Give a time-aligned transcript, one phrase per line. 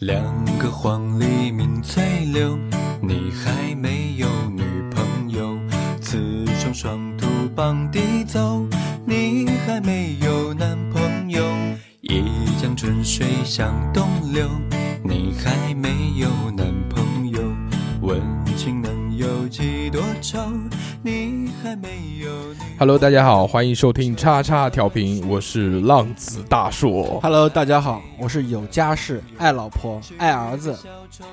[0.00, 0.22] 两
[0.58, 2.58] 个黄鹂鸣翠柳，
[3.00, 5.58] 你还没有女朋友。
[6.02, 8.68] 雌雄双兔傍地走，
[9.06, 11.42] 你还没有男朋友。
[12.02, 12.22] 一
[12.60, 14.46] 江春水向东流，
[15.02, 17.40] 你还没有男朋友。
[18.02, 18.20] 问
[18.54, 20.38] 君能有几多愁？
[21.02, 22.05] 你还没有。
[22.78, 27.18] Hello，大家好，欢迎收听叉叉调频，我是浪子大硕。
[27.22, 30.78] Hello，大家好，我是有家室、爱老婆、爱儿子、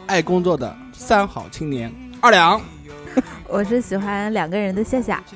[0.08, 2.62] 爱工作的三好青年二两。
[3.50, 5.22] 我是喜欢两个人的夏夏，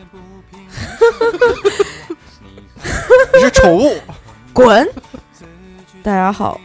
[3.35, 3.91] 你是宠物，
[4.53, 4.87] 滚！
[6.01, 6.57] 大家好，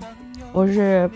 [0.52, 1.08] 我是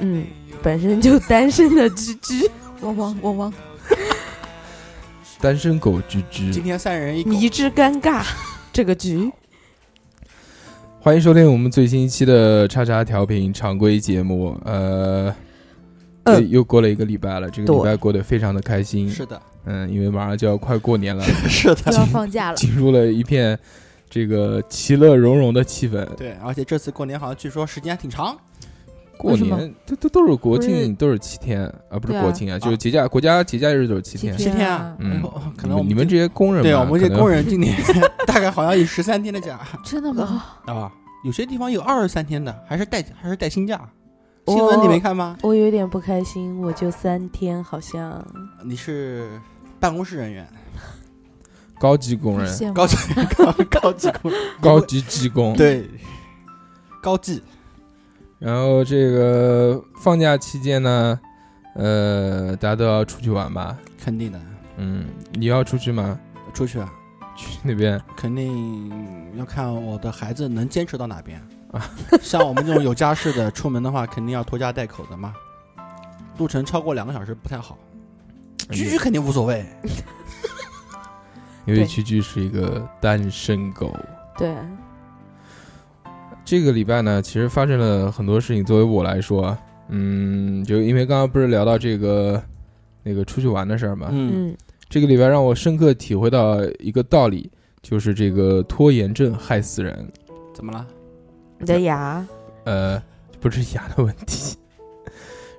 [0.00, 0.26] 嗯，
[0.60, 3.54] 本身就单身的居居，汪汪汪汪，
[5.40, 7.22] 单身狗居今，天三人一。
[7.24, 8.24] 迷之尴尬，
[8.72, 9.30] 这个局
[11.00, 14.58] 欢迎收听我们最新一期的叉叉调频常规节目。
[14.64, 15.32] 呃，
[16.24, 19.08] 嗯又又过了一个礼拜了，这个礼拜过得非常的开心。
[19.08, 23.56] 是的，嗯，因为马上就要快过年了， 是的，就要放假了，进入了一片
[24.08, 26.02] 这个其乐融融的气氛。
[26.16, 28.36] 对，而且这次过年好像据说时间还挺长。
[29.18, 34.36] 过年都都都是国庆，都是七天啊，不是国庆啊，就是节假国家节假日都是七天。
[34.36, 37.74] 七天啊啊，嗯哦可能你们这些工人嘛，对我们这些工人今年
[38.26, 40.44] 大概好像有十三天的假 真的吗？
[40.66, 40.92] 啊，
[41.24, 43.80] 有些地方有二十三天的，还是带还是带薪假。
[44.48, 45.36] 新闻你没看吗？
[45.42, 48.24] 我有点不开心，我就三天，好像
[48.64, 49.28] 你是
[49.80, 50.46] 办公室人员，
[51.80, 52.96] 高级工人、 高级
[53.36, 55.56] 高高级工人，高级技工。
[55.56, 55.84] 对，
[57.02, 57.42] 高技
[58.38, 61.20] 然后这个放假期间呢，
[61.74, 63.76] 呃，大家都要出去玩吧？
[64.02, 64.40] 肯定的，
[64.76, 66.18] 嗯，你要出去吗？
[66.52, 66.92] 出去啊，
[67.36, 68.90] 去那边肯定
[69.36, 71.40] 要看我的孩子能坚持到哪边
[71.72, 71.90] 啊。
[72.20, 75.34] 像我们这种有家室的，出门的话肯定要拖家带口的嘛，
[76.38, 77.78] 路程超过两个小时不太好。
[78.70, 79.64] 居居肯定无所谓，
[81.66, 83.94] 因为居居是一个单身狗。
[84.36, 84.56] 对，
[86.46, 88.64] 这个礼拜呢，其实发生了很多事情。
[88.64, 89.58] 作为我来说，
[89.88, 92.40] 嗯，就因为刚刚不是聊到这个
[93.02, 94.56] 那个出去玩的事儿嘛，嗯，嗯，
[94.88, 97.50] 这个礼拜让我深刻体会到一个道理，
[97.82, 100.08] 就是这个拖延症害死人。
[100.54, 100.86] 怎么了？
[101.58, 102.24] 你的牙，
[102.62, 103.02] 呃，
[103.40, 104.56] 不是牙的问题，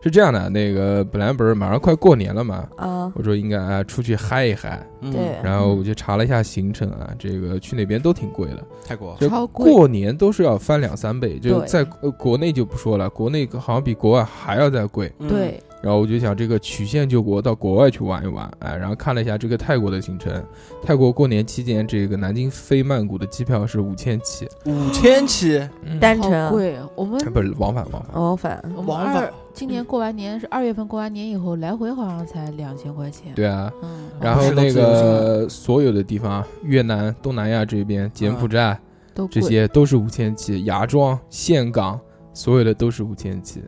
[0.07, 5.11] 是这样的，那个本来不是马上快过年了嘛，啊，我说应该啊出去嗨一嗨，嗯。
[5.11, 5.35] 对。
[5.43, 15.11] 然后我就查了一下行程啊，这个去那边都挺贵的，泰国就超贵过年都是要翻两三倍，就在呃国内就不说了，国内好像比国外还要再贵。
[15.19, 15.27] 嗯。
[15.27, 20.43] 对，然后我就想这个曲线救国，到国外去玩一玩，哎，然后看了一下这个泰国的行程，
[20.83, 25.99] 泰国过年期间这个南京飞曼谷的机票是五千起，五千起，嗯。
[25.99, 33.33] 单程贵，我们不是往返往返，往返，往二返今年过完年是二月份过完年以后，来回好像才两千块钱。
[33.33, 38.79] 对啊，嗯，然后那个所有的地方，越南、东南亚这边、柬埔寨
[39.15, 39.27] 都。
[39.27, 41.99] 这些都是五千起，芽庄、岘港
[42.35, 43.63] 所有的都是五千起，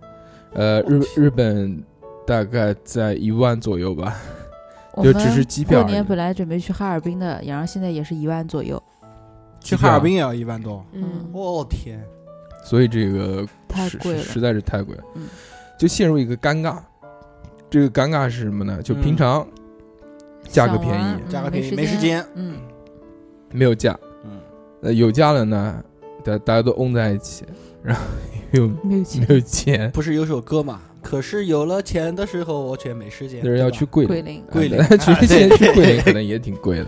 [0.53, 1.83] 呃，日日本
[2.23, 4.15] 大概在一万左右吧，
[5.01, 8.79] 就只是机票过年本来准备去哈尔滨的，然后现在也是一万左右。
[9.59, 10.85] 去哈尔滨也要一万多。
[10.93, 11.99] 嗯，我天，
[12.63, 15.23] 所以这个太贵了实实在是太贵了，嗯
[15.79, 16.77] 就陷入一个尴尬。
[17.69, 18.81] 这个尴尬是什么呢？
[18.83, 19.47] 就嗯平常
[20.47, 22.55] 价格便宜玩价格便宜嗯没时间嗯，
[23.53, 24.31] 没有价，嗯，
[24.81, 25.83] 呃，有价了呢，
[26.23, 27.45] 大大家都嗡在一起，
[27.83, 28.01] 然后
[28.51, 30.81] 又没有钱没有钱，不是有首歌嘛？
[31.01, 33.41] 可是有了钱的时候，我却没时间。
[33.43, 34.43] 就是要去桂林，桂林。
[34.51, 36.85] 桂林啊 其实现在去桂林可能也挺贵的。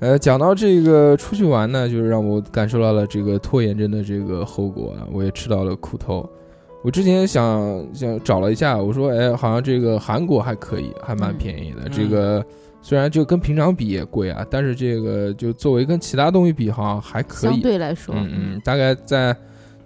[0.00, 6.28] 呃，讲到这个出去玩呢，就是让我感受到了这个拖延症的这个后果啊，我也吃到了苦头。
[6.86, 11.78] 我之前想想找了一下，我说，哎，好像这个韩国还可以，还蛮嗯便宜的。
[11.86, 12.46] 嗯这个
[12.80, 17.50] 虽然就跟平常比也贵啊，但是这个就作为跟其他东西比，好像还可以。
[17.50, 19.36] 相对来说，嗯嗯，大概在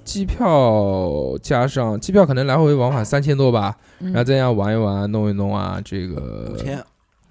[0.04, 6.78] 机票加上机票可能来回往返三千多吧，嗯然后再这样玩一玩、弄一弄啊，这个五千，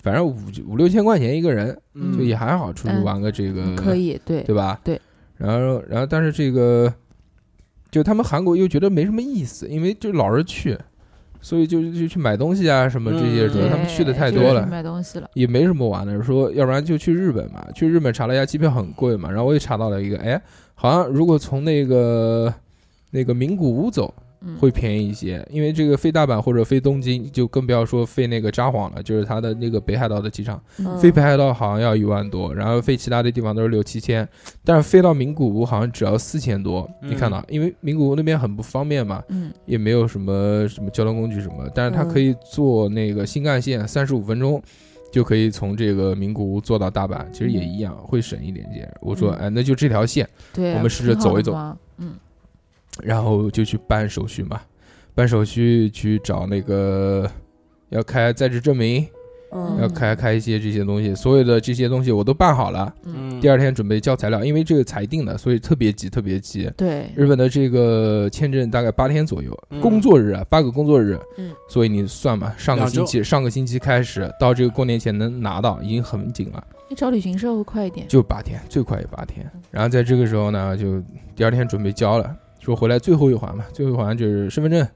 [0.02, 0.36] 反正五
[0.68, 4.80] 五六千块钱一个人，嗯就也还好，出去嗯玩个这个可以，对对吧？
[4.84, 5.00] 对。
[5.38, 6.92] 然后，然后，但是这个，
[7.92, 10.78] 就他们韩国又觉得没什么意思，因为就老是去，
[11.42, 16.22] 所以就就去买东西啊什么这些，嗯主要他们去的太多了就是去，买东西了，也没什么玩的。
[16.24, 20.40] 说要不然就去日本嘛，去日本查了一下机票很贵嘛，然后我也查到了一个，哎，
[20.76, 22.54] 好像如果从那个
[23.12, 24.24] 那个名古屋走嗯，
[24.60, 30.62] 会便宜一些，因为这个飞大阪或者飞东京，就更不要说飞那个札幌了，就是它的那个北海道的机场。
[30.78, 30.98] 嗯。
[30.98, 34.28] 飞北海道好像要一万多，然后飞其他的地方都是六七千，
[34.64, 36.90] 但是飞到名古屋好像只要四千多。
[37.02, 37.12] 嗯。
[37.12, 39.52] 你看到，因为名古屋那边很不方便嘛，嗯。
[39.66, 44.62] 也没有什么什么交通工具什么，但是它可以坐那个新干线，三十五分钟
[45.12, 48.90] 就可以从这个名古屋坐到大阪，其实也一样，会省一点点。
[49.02, 49.38] 我说，嗯。
[49.40, 51.54] 哎，那就这条线，我们试着走一走，
[51.98, 52.14] 嗯，
[53.04, 54.60] 然后就去办手续嘛，
[55.16, 57.30] 办手续去找那个
[57.90, 59.06] 要开在职证明，
[59.52, 59.78] 嗯。
[59.82, 62.94] 要开开一些这些东西，所有的这些东西我都办好了。
[63.04, 66.70] 嗯，第二天准备交材料，因为这个裁定的，所以特别急，特别急。
[66.76, 69.80] 对，日本的这个签证大概八天左右，嗯。
[69.80, 71.18] 工作日啊，八个工作日。
[71.38, 72.96] 嗯，所以你算嘛，上个两周。
[72.98, 79.50] 星期上个星期开始到这个过年前能拿到，已经很紧了，你找旅行社会快一点，就八天，最快也八天。
[79.72, 81.02] 然后在这个时候呢，就
[81.36, 82.36] 第二天准备交了，
[82.70, 84.88] 说回来最后一环嘛，最后一环就是身份证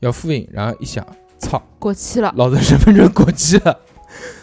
[0.00, 1.06] 要复印，然后一想，
[1.38, 3.78] 操，过期了，老子身份证过期了，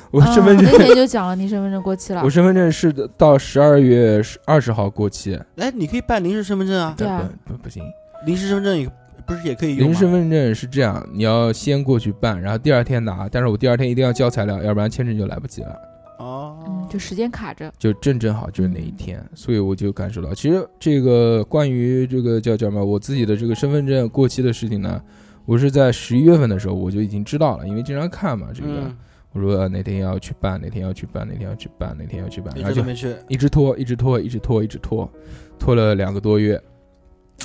[0.09, 0.79] 我身份啊那证。
[0.79, 7.83] 天就讲了，你身份证过期了我，身份证是到十二月二十号过期，哎，你可以办临时身份证啊，对啊不不不行，
[8.25, 8.89] 临时身份证也
[9.27, 9.89] 不是也可以用？
[9.89, 15.75] 临时身份证是这样，你要先过去办，然后第二天拿，但是我第二天一定要交材料，要不然签证就来不及了，
[16.21, 16.63] 哦。
[16.68, 25.01] 嗯，，就时间卡着，就正正好就是那一天，所以我就感受到，其实这个关于这个叫叫什么，我自己的这个身份证过期的事情呢，
[25.45, 28.97] 我是在十一月份的时候我就已经知道了，因为经常看嘛，这个、嗯，
[29.33, 35.09] 我说呃哪天要去办，哪天要去办，哪天要去办，哪天要去办，一然后就直没去，一直拖，一直拖，一直拖，一直拖，
[35.57, 36.62] 拖了两个多月，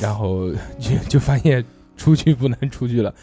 [0.00, 1.64] 然后就 就发现
[1.96, 3.14] 出去不能出去了，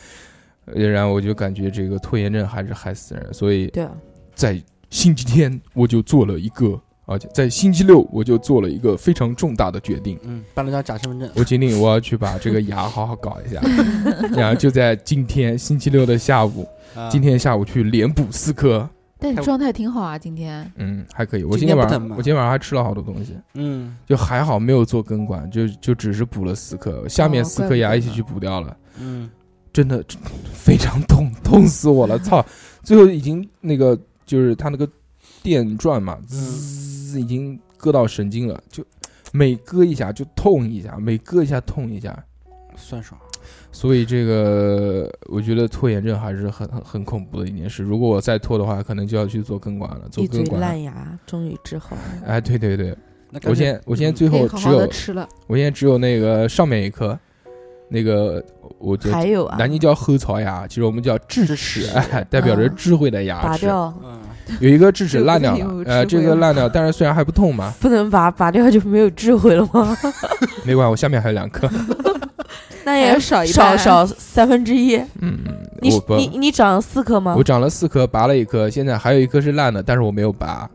[0.65, 3.91] 呃然后我就感觉这个拖延症还是害死人，所以对啊，
[4.33, 4.59] 在
[4.93, 13.59] 星期天我就做了一个，而且在星期六我就做了一个非常重大的决定，嗯，办了张假身份证，我决定我要去把这个牙好好搞一下，
[14.37, 16.63] 然后就在今天星期六的下午，
[16.95, 17.09] 啊。
[17.09, 18.87] 今天下午去连补四颗。
[19.17, 21.43] 但你状态挺好啊，今天，嗯，还可以。
[21.43, 23.35] 我今今天晚上，我今天晚上还吃了好多东西。
[23.55, 23.97] 嗯。
[24.05, 29.27] 就还好没有做根管，就就只是补了四颗，下面哦四颗牙一起去补掉了，嗯，
[29.71, 30.21] 真的真
[30.53, 32.45] 非常痛，痛死我了，操！
[32.83, 34.87] 最后已经那个就是它那个
[35.41, 38.83] 电钻嘛，滋，已经割到神经了，就
[39.31, 42.23] 每割一下就痛一下，每割一下痛一下，
[42.75, 43.19] 酸爽，
[43.71, 47.83] 所以这个我觉得拖延症还是很很很恐怖的一件事。
[47.83, 50.67] 如果我再拖的话，可能就要去做根管了，做根管了。
[50.67, 52.01] 烂牙终于治好了。
[52.25, 52.95] 哎，对对对，
[53.43, 57.17] 我现在我现在嗯最后只有吃了，我现在只有那个上面一颗，
[57.93, 58.43] 那个
[58.79, 61.87] 我就还有啊，南京叫后槽牙，其实我们叫智智齿，
[62.27, 63.47] 代表着嗯智慧的牙齿。
[63.47, 64.17] 拔掉，嗯，
[64.59, 69.95] 有一个智齿烂掉了，呃，这个烂掉，但是虽然还不痛嘛，不能拔，拔掉就没有智慧了吗？
[70.65, 71.69] 没关系，我下面还有两颗。
[72.83, 74.97] 那也要少一少半少三分之一。
[75.21, 75.37] 嗯，
[75.79, 77.43] 你我不，你你长了四颗吗我？
[77.43, 80.67] 长了四颗，拔了一颗，现在还有一颗是烂的，但是我没有拔，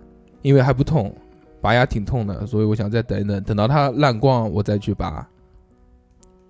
[0.43, 1.13] 因为还不痛，
[1.61, 5.27] 拔牙挺痛的，所以我想再等一等，等到它烂光我再去拔。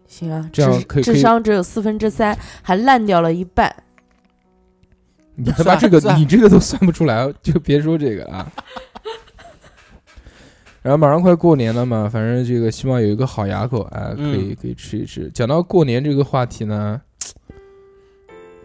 [0.08, 3.72] 行啊，这样智智可以智商只有四分之三，还烂掉了一半。
[5.36, 8.50] 你 他妈这个你这个都算不出来， 就别说这个啊。
[10.82, 15.30] 然后马上快过年了嘛，反正这个希望有一个好牙口，啊，可以嗯可以吃一吃。
[15.34, 17.00] 讲到过年这个话题呢，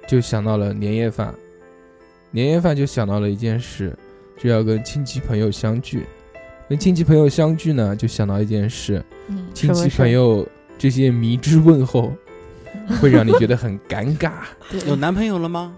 [0.08, 1.34] 就想到了年夜饭，
[2.32, 3.96] 年夜饭就想到了一件事，
[4.42, 6.06] 就要跟亲戚朋友相聚。
[6.70, 10.48] 跟亲戚朋友相聚呢，就想到一件事，嗯，亲戚朋友
[10.78, 12.14] 这些迷之问候，
[13.02, 14.32] 会让你觉得很尴尬。
[14.88, 15.76] 有男朋友了吗？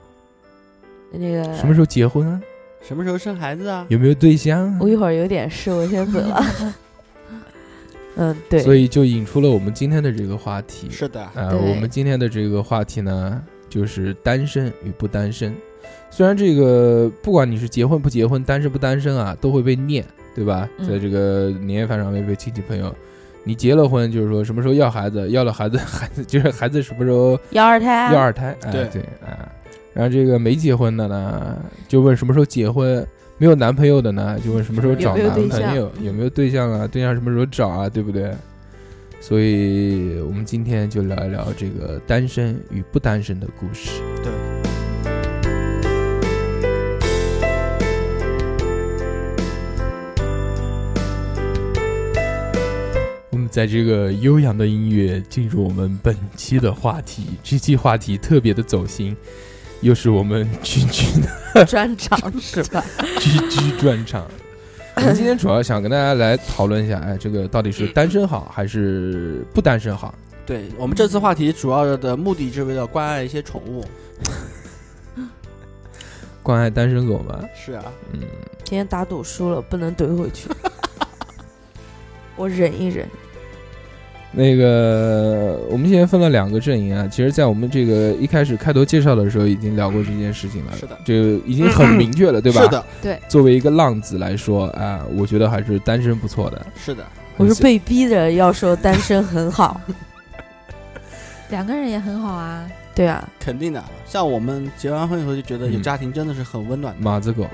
[1.11, 2.41] 那个什么时候结婚啊？
[2.81, 3.85] 什么时候生孩子啊？
[3.89, 4.77] 有没有对象啊？
[4.81, 6.43] 我一会儿有点事，我先走了。
[8.17, 10.89] 嗯，对，所以就引出了我们今天的这个话题。
[10.89, 15.53] 是的，呃，我们今天的这个话题呢，就是单身与不单身。
[16.09, 20.69] 虽然这个不管你是结婚不结婚、单身不单身啊，都会被念，对吧？
[20.77, 22.95] 嗯在这个年夜饭上面被亲戚朋友，
[23.45, 29.37] 你结了婚就是说什么时候要孩子，要了孩子， 孩子就是孩子什么时候要二胎啊，要二胎，哎，对对，哎，
[29.93, 33.01] 然后这个没结婚的呢，就问什么时候结婚；
[33.37, 36.87] 没有男朋友的呢，就问什么时候找男朋友，有没有对象啊？
[36.87, 37.87] 对象什么时候找啊？
[37.87, 38.31] 对不对？
[39.21, 44.01] 所以我们今天就聊一聊这个单身与不单身的故事。
[44.23, 44.31] 对，
[53.55, 59.15] 在这个悠扬的音乐进入我们本期的话题，这期话题特别的走心，
[59.79, 61.05] 又是我们居居
[61.53, 62.83] 的专场是吧？
[63.17, 64.29] 居居专场。
[64.97, 70.13] 我们今天主要想跟大家来讨论一下，哎，这个到底是单身好还是不单身好？
[70.45, 73.85] 对我们这次话题主要的目的是为了关爱一些宠物。
[76.43, 77.39] 关爱单身狗吗？
[77.55, 78.19] 是啊，嗯，
[78.65, 80.49] 今天打赌输了，不能怼回去。
[82.35, 83.07] 我忍一忍。
[84.37, 87.07] 那个，我们现在分了两个阵营啊。
[87.07, 90.73] 其实，在我们这个一开始开头介绍的时候，已经聊过这件事情了。
[90.77, 91.13] 是的就
[91.45, 92.61] 已经很明确了，对吧？
[92.61, 92.67] 是。
[92.67, 96.65] 的，对作为一个浪子来说，啊，我觉得还是单身不错的。
[96.75, 97.05] 是的，
[97.37, 99.79] 我是被逼着要说单身很好。
[101.49, 102.67] 两个人也很好啊。
[102.93, 103.83] 对啊，肯定的。
[104.05, 107.01] 像我们结完婚以后就觉得有家庭真的是很温暖的。
[107.01, 107.45] 马子狗，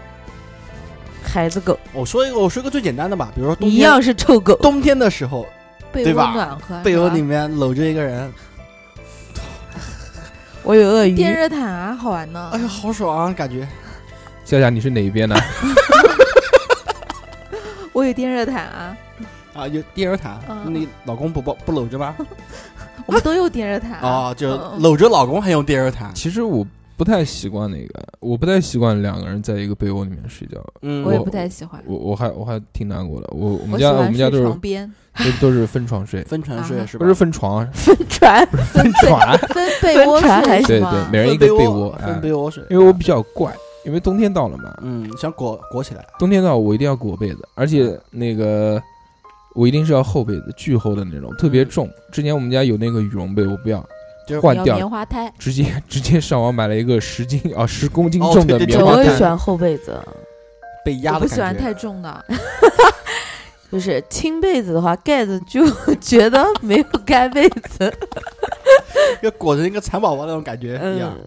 [1.23, 4.55] 孩子狗我说一个，我说一个最简单的吧，比如说冬天，一样是臭狗。
[4.57, 5.45] 冬天的时候，
[5.91, 8.31] 被窝对吧暖和，被窝里面搂着一个人，
[10.63, 12.49] 我有鳄鱼，电热毯啊，好玩呢。
[12.53, 13.67] 哎呀，好爽啊，感觉。
[14.45, 15.35] 夏夏，你是哪一边的？
[17.93, 18.97] 我有电热毯啊，
[19.53, 22.15] 啊，有电热毯，嗯你老公不抱不搂着吗？
[23.05, 24.07] 我们都有电热毯啊。
[24.07, 26.13] 啊，就搂着老公还用电热毯。
[26.13, 30.63] 其实我不太习惯那个，我不太习惯两个人在一个被窝里面睡觉。
[30.83, 31.83] 嗯，我也不太喜欢。
[31.85, 33.27] 我我还我还挺难过的。
[33.31, 37.03] 我我我们家我们家都是床边，都都是分床睡， 分床睡啊是吧？
[37.03, 39.37] 不是分床，分床，分床。
[39.39, 41.89] 分被窝睡对对，每人一个被窝。
[41.99, 42.63] 哎分被窝睡。
[42.69, 43.51] 因为我比较怪，
[43.85, 46.05] 因为冬天到了嘛，嗯，想裹裹起来。
[46.19, 48.79] 冬天到我一定要裹被子，而且那个
[49.55, 51.89] 我一定是要厚被子，巨厚的那种，特别重。
[52.11, 53.83] 之前我们家有那个羽绒被，我不要
[54.39, 58.99] 换掉棉花胎，直接 直接上网买了一个十斤啊十公斤哦重的对对对，棉花毯。
[58.99, 59.99] 我也喜欢厚被子，
[60.85, 61.57] 被压的不喜欢。
[61.57, 62.25] 太重的。
[63.71, 67.91] 就是轻被子的话，盖子就觉得没有盖被子。
[69.23, 71.17] 要裹着一个蚕宝宝那种感觉一样。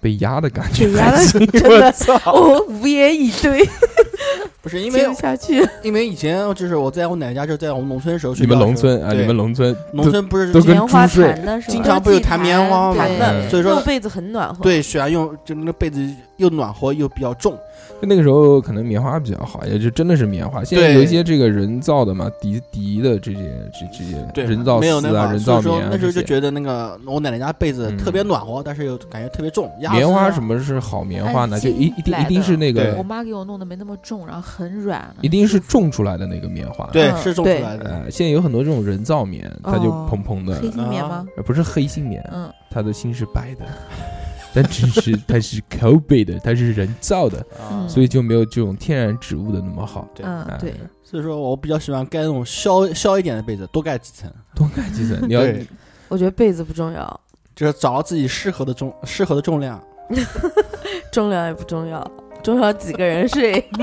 [0.00, 1.94] 被压的感觉，被压 的真我的，
[2.26, 3.68] 我无言以对，
[4.62, 5.66] 不是因为下去。
[5.82, 11.60] 因为以前就是我在我奶奶家，就是在我们农村的时候睡你们农村啊，你们农村农村不是都跟棉花猪的？
[11.68, 13.04] 经常不是弹棉花嘛
[13.50, 17.58] 所以说被子很暖和。，对喜欢用，就那个被子又暖和又比较重。
[18.00, 20.62] 就那个时候可能棉花比较好，也就真的是棉花。
[20.62, 23.38] 现在有一些这个人造的嘛，涤涤的这些
[23.72, 25.88] 这这些对，人造丝啊、人造棉啊。
[25.90, 29.68] 那时候就觉得那个我奶奶家被子嗯特别暖和，但是又感觉特别重。
[29.78, 31.58] 棉花什么是好棉花呢？
[31.58, 36.88] 就一一定一定是那个我妈给我弄的没那么重，然后很软，一定是种出来的那个棉花。
[36.92, 37.84] 对，嗯是种出来的。
[37.90, 41.26] 呃，现在有很多这种人造棉，它就哦蓬蓬的，黑心棉吗？
[41.36, 43.64] 呃不是黑心棉，嗯，它的心是白的，
[44.54, 47.44] 但只是 它是口碑的，它是人造的，
[47.88, 50.06] 所以就没有这种天然植物的那么好。
[50.14, 55.66] 对哎嗯对，所以说我比较喜欢盖那种消消一点的被子，多盖几层，多盖几层，你要对
[56.08, 57.20] 我觉得被子不重要，
[57.54, 59.80] 就是找到自己适合的重适合的重量。
[61.12, 62.10] 重量也不重要，
[62.42, 63.62] 重要几个人睡。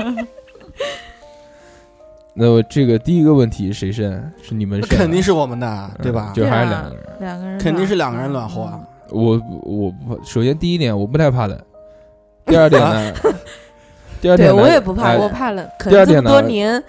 [2.34, 4.32] 那么这个第一个问题谁胜？
[4.42, 4.94] 是你们胜啊？
[4.98, 6.32] 肯定是我们的，嗯对吧？
[6.34, 7.06] 就还是两个人。
[7.20, 8.80] 两个人肯定是两个人暖和啊。
[9.10, 11.58] 嗯我我不首先第一点我不太怕冷，
[12.46, 13.12] 第二点呢，
[14.20, 16.82] 第二对点呢我也不怕哎我怕冷，可能这么第二点呢多年，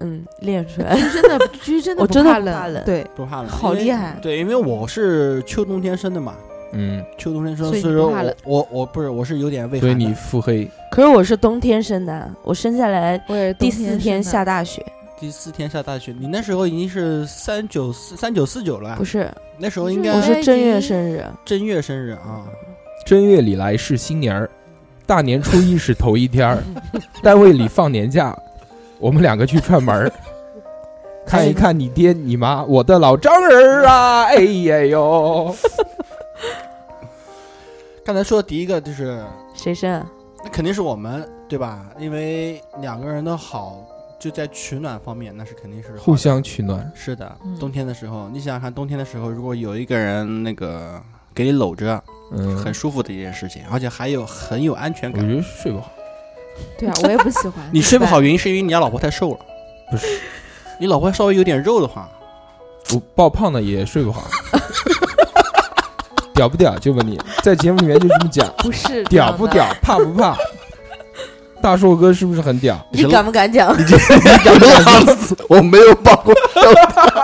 [0.00, 0.94] 嗯，练出来。
[0.94, 2.84] 居 真的居真的我真的不怕不怕冷。
[2.84, 4.16] 对，不怕冷，因为好厉害。
[4.22, 6.34] 对，因为我是秋冬天生的嘛，
[6.72, 8.34] 嗯，秋冬天生，所以所以说你不怕冷。
[8.44, 10.06] 我我我不是我是有点畏所以寒的。
[10.06, 14.30] 你腹黑，可是我是冬天生的，我生下来我也是第冬四天生的。
[14.30, 14.84] 下大雪，
[15.18, 22.44] 第四天下大雪，你那时候已经是三九四三九四九了不，是，那时候应该我不是是正月生日，正月生日啊。
[23.06, 24.50] 正月里来是新年儿，
[25.06, 26.62] 大年初一是头一天儿，
[27.22, 28.36] 单位里放年假，
[28.98, 30.12] 我们两个去串门儿，
[31.24, 35.54] 看一看你爹你妈，我的老丈人儿啊， 哎呀哟，
[38.04, 39.22] 刚才说的第一个就是，
[39.54, 40.06] 谁生啊？
[40.42, 41.86] 那肯定是我们，对吧？
[41.98, 43.86] 因为两个人的好，
[44.24, 47.58] 就在取暖方面，那是肯定是互相取暖，是的嗯。
[47.58, 50.98] 冬天的时候，你想想看，冬天的时候，如果有一个人那个
[51.34, 52.02] 给你搂着，
[52.32, 55.22] 嗯，很舒服的一件事情，而且还有很有安全感。
[55.22, 55.92] 我觉得睡不好，
[56.78, 57.68] 对啊，我也不喜欢。
[57.70, 59.40] 你睡不好，原因是因为你家老婆太瘦了。
[59.90, 60.06] 不是，
[60.80, 62.08] 你老婆稍微有点肉的话，
[62.94, 64.26] 我爆胖的也睡不好，
[66.32, 66.78] 屌不屌？
[66.78, 69.66] 就问你，在节目里面就这么讲，不是屌不屌？
[69.82, 70.34] 怕不怕？
[71.64, 72.78] 大硕哥是不是很屌？
[72.90, 73.74] 你敢不敢讲？
[75.48, 76.34] 我没有抱过，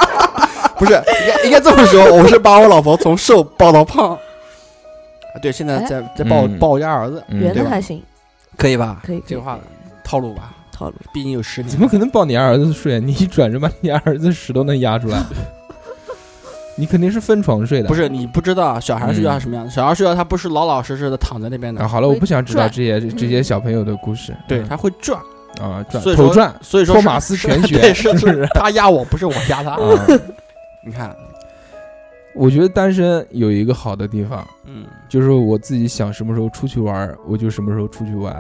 [0.79, 4.13] 不是，应该应该这么说，我是把我老婆从瘦抱到胖。
[4.13, 4.19] 啊，
[5.43, 8.03] 对，现在哎在在抱抱我家儿子，嗯圆的还行，
[8.57, 9.03] 可以吧？
[9.05, 9.59] 可以，这个话
[10.03, 10.95] 套路吧，套路。
[11.13, 11.69] 毕竟有十年。
[11.69, 12.99] 怎么可能抱你儿子睡？
[12.99, 15.23] 你一转身把你儿子屎都能压出来，
[16.81, 17.89] 你肯定是分床睡的。
[17.89, 19.71] 不是你不知道啊，小孩睡觉是什么样的？
[19.71, 24.35] 小孩睡觉他不是老老实实的躺在那边的啊，，好了，我不想知道这些这些小朋友的故事。
[24.49, 25.21] 对，嗯他会转，
[25.61, 29.73] 啊，转所以说头转，所以说托马斯全 学对，是 是不是他压我，不是我压他。
[29.73, 29.79] 啊，
[30.85, 31.15] 你看，
[32.35, 38.35] 我觉得单身有一个好的地方，嗯，就是我自己想什么时候出去玩，我就什么时候出去玩。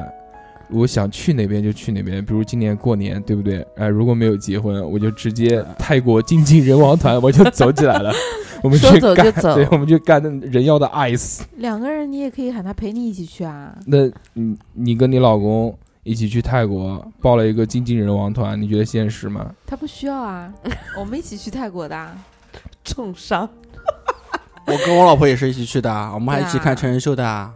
[0.72, 3.66] 我想去哪边就去哪边，比如今年过年，对不对？
[3.76, 8.12] 哎、如果没有结婚，我就直接泰国精尽人亡团，我就走起来了。
[8.62, 11.40] 我们说去干，走就走对，我们就干人妖的 ice。
[11.56, 13.74] 两个人你也可以喊他陪你一起去啊。
[13.86, 19.50] 那你你跟你老公一起去泰国报了一个精尽人亡团，你觉得现实吗？
[19.66, 20.52] 他不需要啊，
[20.98, 22.14] 我们一起去泰国的啊。
[22.82, 23.48] 重伤，
[24.66, 27.54] 我跟我老婆也是一起去的啊，我们还一起看成人秀的啊。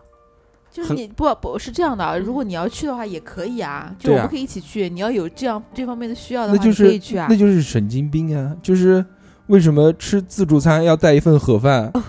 [0.74, 4.90] 就是你不不是这样的啊，如果你要去的话也可以啊，就我们可以一起去。
[4.90, 7.36] 你要有这样这方面的需要的话，那就是可以去啊那。
[7.36, 8.52] 就是神经病啊！
[8.60, 9.04] 就是
[9.46, 11.92] 为什么吃自助餐要带一份盒饭？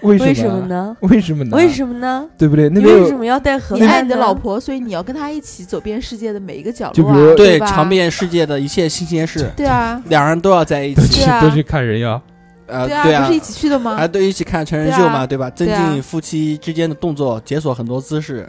[0.00, 0.66] 为什为什么？
[0.66, 0.96] 呢？
[1.00, 1.56] 为什么呢？
[1.56, 2.26] 为什么呢？
[2.38, 2.70] 对不对？
[2.70, 7.34] 那为什么要带盒你爱你的老，婆，所以你要跟她一起走遍世界的每一个角落啊，比如吧？
[7.36, 11.26] 对尝遍世界的一切新鲜事，对啊，两人都要在一起。
[11.42, 12.20] 都去看人妖？
[12.66, 13.96] 呃，对啊，对啊不是一，起去的吗？
[13.96, 15.50] 还都一起看成人秀嘛，对吧？
[15.50, 18.48] 增进夫妻之间的动作，解锁很多姿势，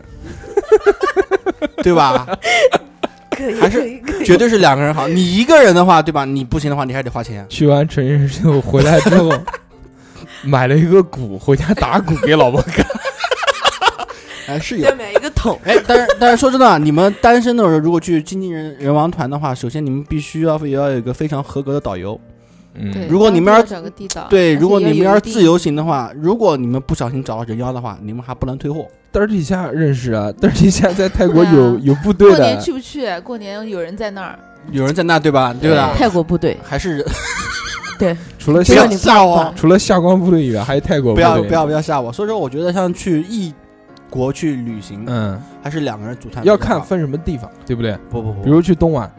[1.83, 2.25] 对吧？
[3.31, 5.07] 可以，还是绝对是两个人好。
[5.07, 6.23] 你一个人的话，对吧？
[6.23, 7.45] 你不行的话，你还得花钱。
[7.49, 9.29] 去完成人秀回来之后，
[10.43, 12.85] 买了一个鼓，回家打鼓给老婆看。
[14.47, 14.95] 哎，是有再。
[14.95, 22.17] 买一个桶，哎，但是但是说真的啊，你们单身的时候，如果去经纪人人王团的话，首先你们必须要也要有一个非常合格的导游。
[22.75, 28.85] 嗯，对，如果你们要要找个地道，对，如果你们要是自由行的话，如果你们不小心找到人妖的话，你们还不能退货。
[29.13, 33.07] 嘚儿底下认识啊，嘚儿底下在泰国有有部队过年，去不去？
[33.21, 34.37] 过年有人在那儿，
[34.71, 35.55] 有人在那，对吧？
[35.59, 35.91] 对吧？
[35.97, 37.05] 泰国部队，还是
[37.97, 41.23] 对除了不要夏你吓我，除了夏光部队以外，还有泰国部队。
[41.23, 42.11] 不要不要不要吓我。
[42.11, 43.53] 所以说，我觉得像去异
[44.09, 46.43] 国去旅行，嗯，还是两个人组团。
[46.43, 47.97] 要看分什么地方，对不对？
[48.09, 49.09] 不不不，比如去东莞，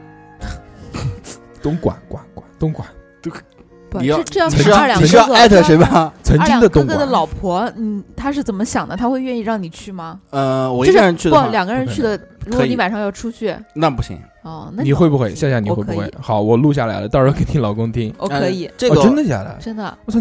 [1.62, 2.86] 东莞莞莞东莞，
[3.30, 5.00] 不你要这这要你是二两
[5.32, 5.76] 艾特谁？
[5.78, 6.12] 吧？
[6.22, 6.84] 曾经二两的东。
[6.84, 8.96] 哥哥的老婆，嗯，他是怎么想的？
[8.96, 10.20] 他会愿意让你去吗？
[10.30, 12.18] 呃，我一就是个人去不，，两个人去的。
[12.44, 14.18] 如果你晚上要出去，那不行。
[14.42, 15.34] 哦，那你会不会？
[15.34, 15.92] 夏夏，你会不？
[15.92, 18.12] 会好，我录下来了，到时候给你老公听。
[18.18, 19.56] 我可以呃，这个哦，真的假的？
[19.60, 19.98] 真的。
[20.04, 20.20] 我操，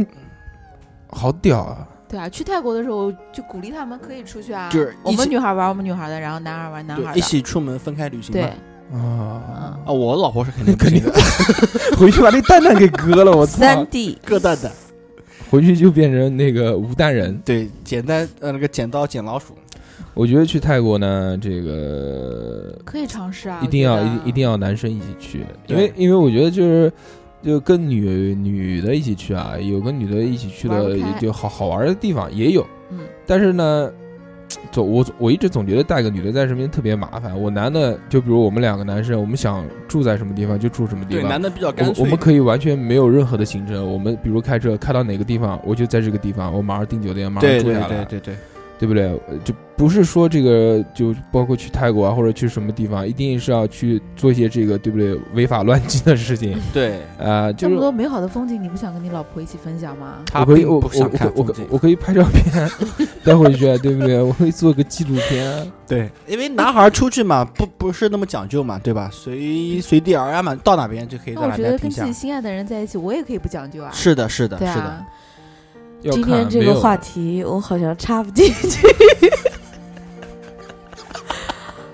[1.10, 1.88] 好屌啊！
[2.08, 8.50] 对啊，去泰国的时候就鼓励他们可以出去啊，就是我们女孩玩我们女孩的，然后男孩玩男孩的，一起出门分开旅行对嘛。，
[8.93, 11.04] 啊，嗯，啊，我老婆是肯定不肯定。
[11.04, 11.12] 的，
[11.98, 13.60] 回去把那蛋蛋给割了，我操！
[13.60, 14.71] 三 D 割蛋蛋。
[15.50, 17.39] 回去就变成那个无蛋人。
[17.45, 19.54] 对，简单呃那个剪刀剪老鼠。
[20.13, 26.91] 我觉得去泰国呢，这个可以尝试啊，一定要一一定要男生一起去，因为因为我觉得就是
[27.43, 33.91] 就跟女女的一起去啊，有跟女的一起去的就好好玩的地方也有，嗯，但是呢，
[34.71, 37.39] 总我我一直总觉得带个女的在身边特别麻烦。
[37.39, 41.29] 我男的就比如我们两个男生，我们想住在什么地方就住什么地对，方。
[41.29, 42.03] 男的比较干我脆。
[42.03, 48.36] 我们可以完全没有任何的行程，我们比如开车开到哪个地方，我就在这个地方，我马上订酒店，马上对对住下来，对对对，对
[48.88, 49.05] 不对？
[49.27, 60.19] 呃就不是说这个就包括去泰国啊，或者去什么地方，一定是要去做一些这个对不对违法乱纪的事情对，啊、就是这么多美好的风景，你不想跟你老婆一起分享吗？
[60.27, 61.65] 他我可以我我想我我可看。
[61.69, 62.69] 我可以拍照片
[63.21, 64.21] 带回去，对不对？
[64.21, 65.71] 我可以做个纪录片。
[65.85, 69.09] 对，因为男孩出去嘛，不不是那么讲究嘛，对吧？
[69.11, 72.13] 随随地而安嘛，到哪边就可以到哪那我觉得跟自己。
[72.13, 73.91] 心爱的人在一起，我也可以不讲究啊。
[73.91, 75.05] 是的，是的，是的。
[76.12, 78.88] 今天这个话题我好像插不进去，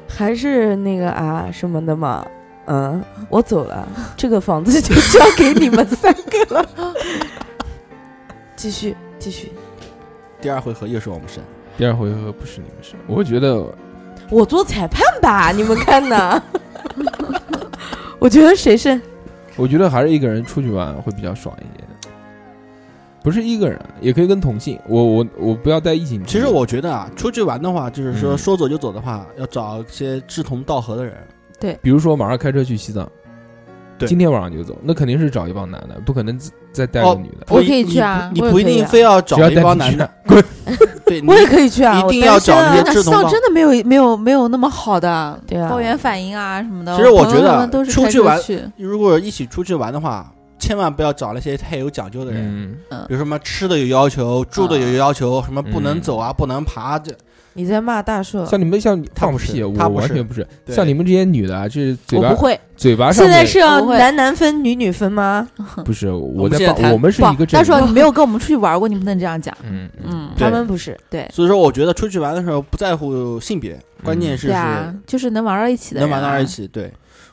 [0.08, 2.26] 还是那个啊什么的嘛。
[2.66, 6.70] 嗯，我走了，这个房子就交给你们三个了。
[8.56, 9.52] 继续，继续，
[10.40, 11.44] 第二回合又是我们胜。
[11.78, 13.66] 第二回合不是你们胜，我觉得
[14.30, 16.44] 我做裁判吧，你们看呢？
[18.20, 19.02] 我觉得谁胜？
[19.56, 21.88] 我觉得还是一个人出去玩会比较爽一点。
[23.24, 24.80] 不是一个人，也可以跟同性。
[24.88, 26.24] 我我我不要带异性。
[26.26, 31.14] 其实我觉得啊，出去玩的话，就是说嗯说走就走的话，要找一些志同道合的人。
[31.60, 33.08] 对比如说马上开车去西藏，
[34.00, 36.40] 对今天晚上就走，那肯定是找一帮男的，不可能
[36.74, 37.46] 再带个哦女的。
[37.50, 40.10] 我可以去啊你不你不一定非要找一帮男的，
[41.06, 46.98] 对，我也可以去啊，一定要找一些志同道合真的没有没有没有那么好的，对啊高原反应啊什么的。
[46.98, 48.40] 其实我觉得出去玩，
[48.78, 57.12] 如果一起出去玩的话，千万不要找那些太有讲究的人，嗯，比如什么吃的有要求，住的有要求，什么不能嗯走啊，不能爬，这
[57.54, 60.48] 你在骂大硕，像你们像放屁，我他完全不是。
[60.66, 60.74] 对。
[60.74, 65.46] 像你们这些女的啊，就是嘴巴不会，嘴巴上现在是要男男分女女分吗？
[65.84, 67.46] 不是我在我们是一个。
[67.48, 69.54] 大硕你没有跟我们出去玩过，你不能这样讲。
[69.64, 71.30] 嗯嗯，他们不是，对。
[71.34, 76.66] 所以说我觉得出去玩的时候不在乎性别，关键是对啊，就是能玩到一起的能玩到一起。
[76.70, 76.90] 对，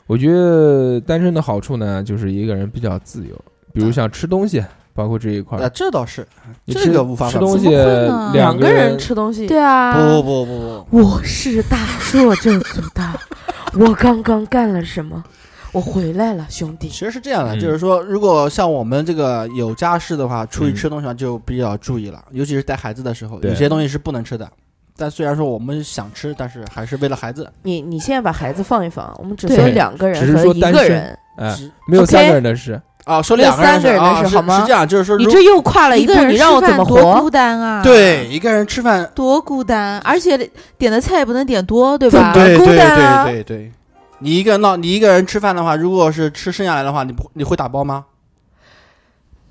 [0.09, 3.35] 我觉得单身的好处呢，就是一个人比较自由，
[3.71, 6.25] 比如像吃东西，包括这一块啊，儿，这倒是，
[6.65, 13.07] 你吃这个无法吃东西怎么会呢两个人吃东西，对啊，不不不不不，我是大硕这组的，
[13.79, 15.23] 我刚刚干了什么？
[15.71, 16.89] 我回来了，兄弟。
[16.89, 17.05] 其。
[17.05, 17.59] 实是这样的，嗯。
[17.59, 20.75] 就是说，如果像我们这个有家室的话，出去嗯。
[20.75, 23.51] 吃东西就比较注意了，尤其是带孩子的时候，对。
[23.51, 24.49] 有些东西是不能吃的。
[24.99, 27.49] 但虽然说我们想吃，但是还是为了孩子。
[27.63, 32.79] 你你现在把孩子放一放，我们只对说两个只是人和一说单身个人，哎，是没有三个人的事。
[33.05, 37.29] 啊，说两个人三个人的啊是事好吗是这样，就是说，你这又跨了一个人你让我怎么吃饭多孤？
[37.29, 40.37] 单啊！，对一个人吃饭，多孤单，而且
[40.77, 42.33] 点的菜也不能点多，对吧？
[42.33, 43.71] 对孤对单啊对对对，
[44.19, 48.05] 你一个人闹，你一个人吃饭的话，如果是吃剩下来的话，你不你会打包吗？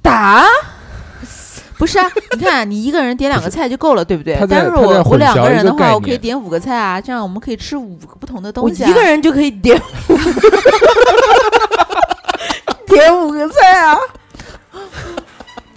[0.02, 0.44] 打
[1.78, 8.90] 不是啊， 你看你一个人点两个菜就够了，对不对但是我我两个个人的话，我可以点五个菜啊，这样我们可以吃五个不同的东西、啊。
[8.90, 9.80] 一个人就可以点
[12.88, 13.96] 点五个菜啊！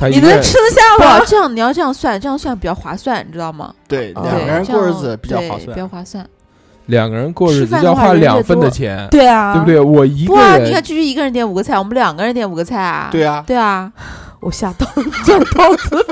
[0.09, 1.25] 你能吃得下吗不，？
[1.27, 3.71] 这样你要这样算，这样算比较划算，你知道吗？
[3.87, 5.87] 对，哦两个人过日子比较划算比较。
[5.87, 6.25] 划算。
[6.87, 9.65] 两个人过日子要吃饭的话花两份的钱，对啊，对不？
[9.67, 9.79] 对？
[9.79, 13.09] 我一个不啊，你看人，居居一个人点五个菜，我们两个人点五个菜啊。
[13.11, 13.91] 对啊，对啊，
[14.41, 14.85] 我下刀
[15.25, 16.03] 钻刀子里。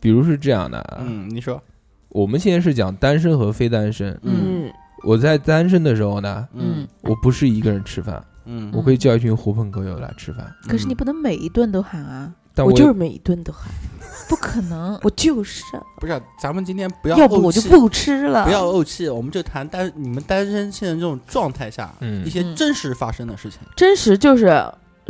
[0.00, 1.62] 比如是这样的啊，嗯，你说，
[2.08, 4.18] 我们现在是讲单身和非单身。
[4.22, 4.72] 嗯嗯，
[5.04, 13.70] 我在单身的时候呢，嗯我不是一个人吃饭，嗯，我可以叫一群狐朋狗友来吃饭，可是你不能每一顿都喊啊，我就是每一顿都喊，
[14.26, 14.98] 不可能。
[15.04, 18.46] 我就是啊，不是，咱们今天不要要不我就不吃了。
[18.46, 24.46] 不要怄气，我们就谈单你们单身现在这种状态下，嗯一些嗯真实发生的事情真实就是，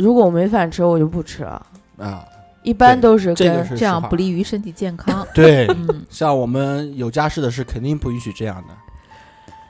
[0.01, 1.65] 如果我没饭吃，我就不吃了。
[1.97, 2.25] 啊，
[2.63, 5.25] 一般都是这个跟是实话这样不利于身体健康。
[5.35, 8.73] 对，嗯，像我们有家室的是肯定不允许这样的，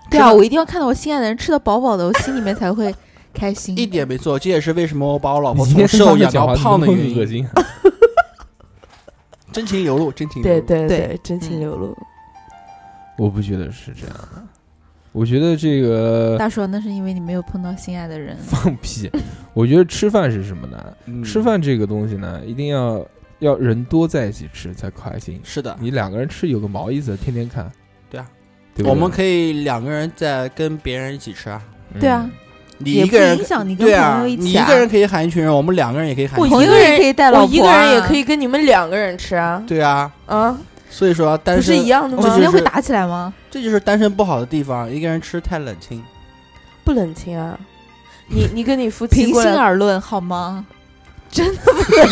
[0.10, 2.96] 对啊，我一定要看到我心爱的人吃的饱饱的，我心里面才会
[3.34, 3.78] 开心。
[3.78, 4.40] 一点没错。
[4.40, 7.48] 这也是为什么我把我老婆你今从天瘦养到胖的原因。
[9.52, 10.88] 真情流露，真情流对露。
[10.88, 11.98] 对对真情嗯流露。
[13.18, 14.42] 我不觉得是这样的，
[15.12, 18.38] 我觉得这个大叔，那是因为你没有碰到心爱的人。
[18.48, 19.12] 放屁。
[19.54, 20.78] 我觉得吃饭是什么呢？
[21.06, 23.06] 嗯吃饭这个东西呢，一定要
[23.40, 25.40] 要人多在一起吃才开心。
[25.44, 27.18] 是的，你两个人吃有个毛意思？
[27.18, 27.70] 天天看。
[28.10, 28.26] 对啊，
[28.74, 31.62] 对不对我们可以两个人在跟别人一起吃啊。
[32.00, 32.30] 对啊，
[32.78, 34.64] 你也不一个人影响你跟对啊，朋友一起啊。
[34.64, 40.58] 你一个人可以喊一群人，我们两个人也可以喊我一个人可以带老婆、啊，我一个人也可以跟你们两个人吃啊，对啊，啊，
[40.90, 42.42] 所以说单不是一样的吗我们今？
[42.42, 43.34] 天就是会打起来吗？
[43.52, 46.02] 这就是单身不好的地方，一个人吃太冷清。
[46.84, 47.60] 不冷清啊，
[48.28, 50.66] 你 你跟你夫妻平心来，而论好吗？
[51.30, 52.10] 真的不冷，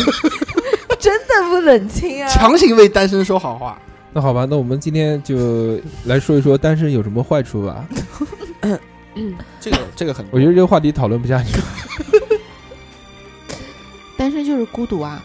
[0.98, 2.28] 真的不冷清啊。
[2.28, 3.76] 强行为单身说好话。
[4.12, 7.84] 那好吧，那我们今天就来说一说单身有什么坏处吧。
[9.60, 11.60] 这个这个很，我觉得这个话题讨论不下去。
[14.16, 15.22] 单身就是孤独啊！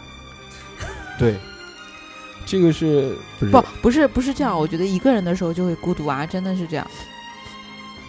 [1.18, 1.36] 对，
[2.46, 3.52] 这个是不是？
[3.52, 4.58] 不，不是不是这样。
[4.58, 6.90] 我觉得一个人的时候就会孤独啊，真的是这样。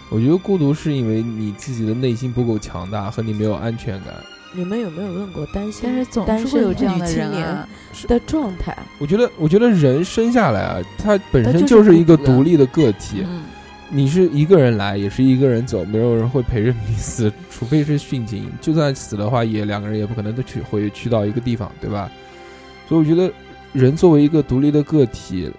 [0.10, 4.14] 我觉得孤独是因为你自己的内心不够强大，和你没有安全感。
[4.54, 7.68] 你们有没有问过单身但是总单是会有这样的女青年人啊。
[8.08, 8.76] 的状态？
[8.98, 13.26] 我觉得，我觉得人生下来啊，他本身就是一个独立的个体。
[13.28, 13.44] 嗯，
[13.90, 18.50] 你是一个人来，也是一个人走，没有人会陪着你死，除非是殉情。
[18.62, 22.10] 就算死的话，也两个人也不可能都去回去到一个地方，对吧？
[22.88, 23.32] 所以我觉得，
[23.78, 25.52] 人作为一个独立的个体，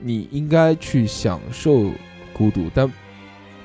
[0.00, 1.90] 你应该去享受
[2.32, 2.68] 孤独。
[2.74, 2.90] 但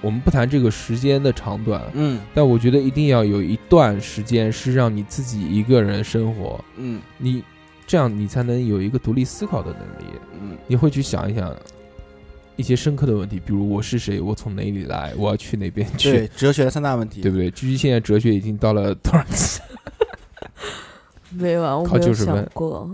[0.01, 7.43] 我们不谈这个时间的长短，嗯但我觉得一定要有一段时间是让你自己一个人生活，嗯你
[7.88, 10.13] 这样你才能有一个独立思考的能力。
[10.39, 11.55] 嗯，你会去想一想
[12.55, 17.49] 一些深刻的问题，比如我是谁，我从哪里来，我要去哪边去，对，哲学的三大问题，对不对？
[17.49, 19.60] 居居现在哲学已经到了多少级？
[21.33, 22.89] 没有啊，我考没有90分想过。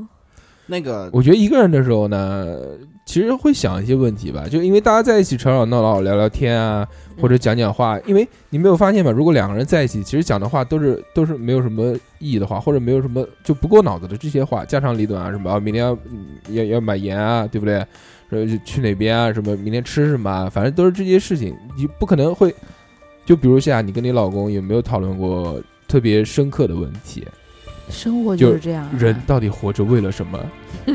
[0.65, 2.58] 那个我觉得一个人的时候呢，
[3.06, 6.88] 其实会想一些问题吧，就因为大家在一起吵吵闹闹聊聊天啊，
[7.19, 9.12] 或者讲讲话，因为你没有发现吗？
[9.12, 17.86] 如果两个人在一起，其实讲的话都是都是没有什么意义的话，或者没有什么就不过脑子的这些话，家长里短啊什么啊，明天要嗯要要买盐啊，对不对？
[18.30, 19.32] 呃，去哪边啊？
[19.32, 20.49] 什么明天吃什么啊？
[20.49, 22.56] 反正都是这些事情，你不可能会，
[23.26, 27.28] 就比如像你跟你老公有没有讨论过特别深刻的问题？
[27.93, 30.38] 生活就就是这样啊，人到底活着为了什么？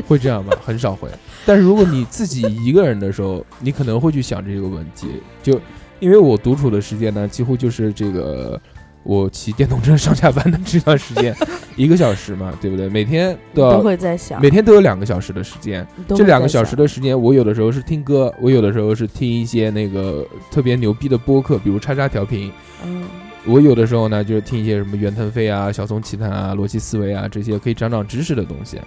[0.05, 0.53] 会这样吗？
[0.63, 1.09] 很少会。
[1.45, 5.07] 但是如果你自己一个人的时候，你可能会去想这个问题。
[5.41, 5.59] 就
[5.99, 8.61] 因为我独处的时间呢，几乎就是这个
[9.01, 11.35] 我骑电动车上下班的这段时间，
[11.75, 12.87] 一个小时嘛，对不对？
[12.89, 15.85] 每天都会在想，每天都有两个小时的时间。
[16.09, 22.51] 这两个小时的时间，我有的时候是听歌，我有的时候是听一些那个特别牛逼的播客，比如叉叉调频。
[22.85, 23.03] 嗯，
[23.45, 28.79] 我有的时候呢，就是听一些什么袁腾飞啊、小松奇谈啊、逻辑思维啊这些可以长长知识的东西。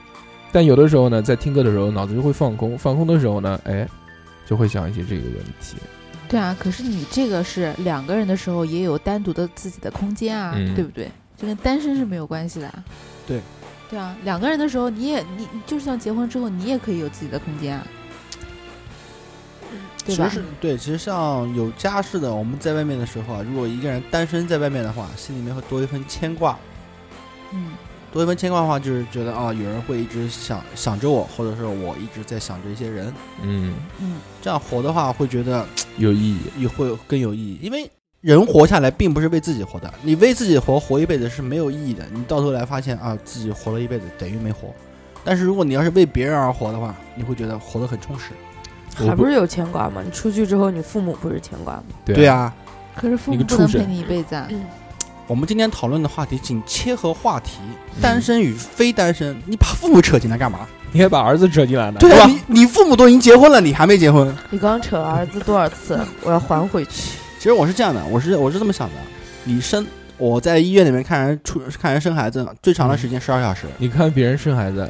[0.52, 3.88] 但有的时候呢，在听歌的时候，脑子就会放空，放空的时候呢，哎，
[4.46, 5.76] 就会想一些这个问题。
[6.28, 11.10] 对啊，可是你这个是两个人的时候也有单独的自己的空间啊，嗯对不对？
[11.36, 12.84] 就跟单身是没有关系的啊。
[13.26, 13.40] 对，
[13.90, 17.86] 对啊，两个人的时候，你也你你就像结婚之后，你也可以有自己的空间啊，
[20.04, 20.40] 对吧其实？
[20.40, 26.58] 是对，其实像有家室的，我们在外面的时候啊，如果一个人单身在外面的话，心里面会多一份牵挂。
[27.52, 27.72] 嗯，
[28.12, 33.12] 多一份牵挂的话，就是觉得啊，有人会一直想想着我，或者是我一直在想着一些人，
[33.42, 35.66] 嗯，嗯，这样活的话，会觉得
[35.98, 36.38] 有意义。
[36.58, 37.58] 也会更有意义。
[37.62, 37.88] 因为
[38.20, 42.04] 人活下来并不是为自己活的，你为自己活活一辈子是没有意义的。
[42.12, 44.74] 你到头来发现啊，自己活了一辈子等于没活。
[45.24, 48.32] 但是如果你要是为别人而活的话，你会觉得活得很充实。
[48.94, 50.02] 还不是有牵挂吗？
[50.04, 51.84] 你出去之后，你父母不是牵挂吗？
[52.04, 52.52] 对对啊，
[52.94, 54.46] 可是父母不能陪你一辈子啊。
[55.26, 57.58] 我们今天讨论的话题仅切合话题，
[57.96, 60.60] 嗯单身与非单身，你把父母扯进来干嘛？
[60.90, 62.26] 你还把儿子扯进来呢，对啊，吧？
[62.26, 64.34] 你你父母都已经结婚了，你还没结婚。
[64.50, 65.98] 你刚扯了儿子多少次？
[66.22, 67.12] 我要还回去。
[67.38, 68.94] 其实我是这样的，我是我是这么想的，
[69.44, 69.86] 你生
[70.18, 73.62] 我在医院里面看人出看人生孩子，最长的时间十二小时。
[73.78, 74.86] 你看别人生孩子，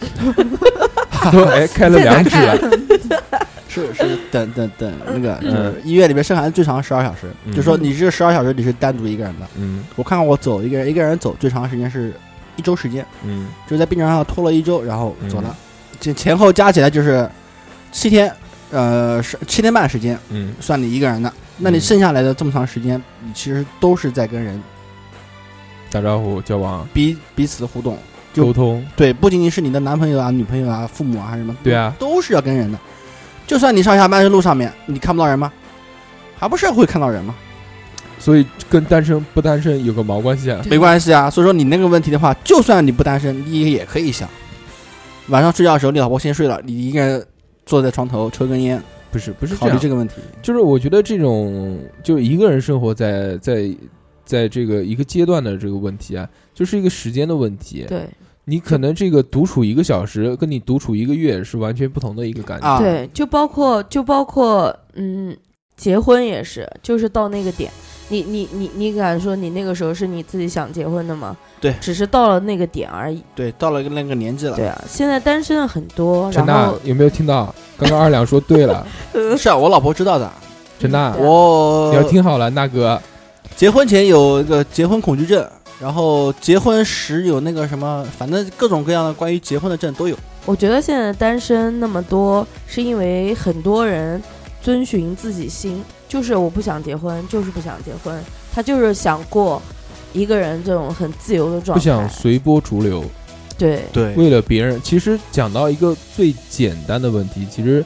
[1.32, 2.56] 都哎开了两指了，
[3.68, 5.50] 是是，等等等，那个嗯。
[5.50, 7.54] 就是医院里面生孩子最长十二小时，嗯。
[7.54, 9.46] 就说你这十二小时你是单独一个人的。
[9.56, 9.84] 嗯。
[9.96, 12.12] 我看看我走一个人一个人走最长时间是
[12.56, 13.48] 一周时间，嗯。
[13.66, 15.48] 就是在病床上拖了一周，然后走了。
[15.48, 17.28] 嗯，这前后加起来就是
[17.90, 18.32] 七天，
[18.70, 21.32] 呃，是七天半时间嗯，算你一个人的。
[21.58, 21.80] 那你嗯。
[21.80, 24.62] 剩下来的这么长时间，你其实都是在跟人
[25.90, 27.98] 打招呼、交往、彼彼此的互动。
[28.34, 32.78] 就沟通，对，不仅仅是你的男朋友啊、女朋友啊、父母啊，还是什么，对啊都是要跟人的。
[33.46, 35.50] 就算你上下班的路上面，你看不到人吗？
[36.36, 37.34] 还不是会看到人吗？
[38.18, 40.60] 所以跟单身不单身有个毛关系啊？
[40.68, 41.30] 没关系啊。
[41.30, 44.28] 所以说你那个问题的话，就算你不单身，你也可以想，
[45.28, 47.24] 晚上睡觉的时候，你老婆先睡了，你一个人
[47.66, 50.14] 坐在床头抽根烟，不是不是考，虑这个问题。
[50.42, 53.70] 就是我觉得这种就一个人生活在在
[54.24, 57.84] 在这个一个阶段的这个问题啊，就是一个时间的问题。
[57.86, 58.08] 对
[58.44, 62.66] 你可能这个独处一个小时，跟你独处一个月是完全不同的一个感觉。
[62.66, 65.36] 啊对，就包括就包括嗯，
[65.76, 67.70] 结婚也是，就是到那个点，
[68.08, 71.36] 你你你你敢说你那个时候是你自己想结婚的吗？
[71.60, 73.22] 对只是到了那个点而已。
[73.34, 77.54] 对，到了那个年纪了，对啊，现在单身的很多，陈然后大有没有听到？
[77.78, 78.86] 刚刚二两说对了，
[79.38, 80.30] 是啊，我老婆知道的。
[80.78, 83.00] 陈大，对啊我你要听好了，那哥，
[83.56, 85.48] 结婚前有一个结婚恐惧症，
[85.80, 90.16] 然后结婚时有那个什么，反正各种各样的关于结婚的证都有。
[90.46, 94.22] 我觉得现在单身那么多，是因为很多人
[94.62, 99.60] 遵循自己心，就是我不想结婚，就是不想结婚，他就是想过
[100.12, 101.80] 一个人这种很自由的状态。
[101.82, 103.04] 不想随波逐流，
[103.56, 104.80] 对对为了别人。
[104.82, 107.84] 其实讲到一个最简单的问题，其实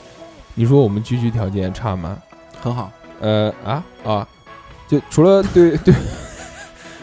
[0.54, 2.18] 你说我们居居条件差吗？
[2.60, 2.90] 很好。
[3.20, 4.28] 呃啊啊，
[4.88, 5.94] 就除了对 对，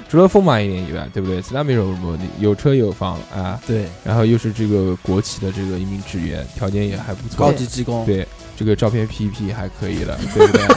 [0.07, 1.41] 除了丰满一点以外，对不对？
[1.41, 8.05] 其他没有什么问题，有车有房啊，对，然后又是这个国企的这个一名职员，条件也还不错高，级技工。
[8.05, 10.67] 对，这个照片 P 一 P 还可以的，对不对？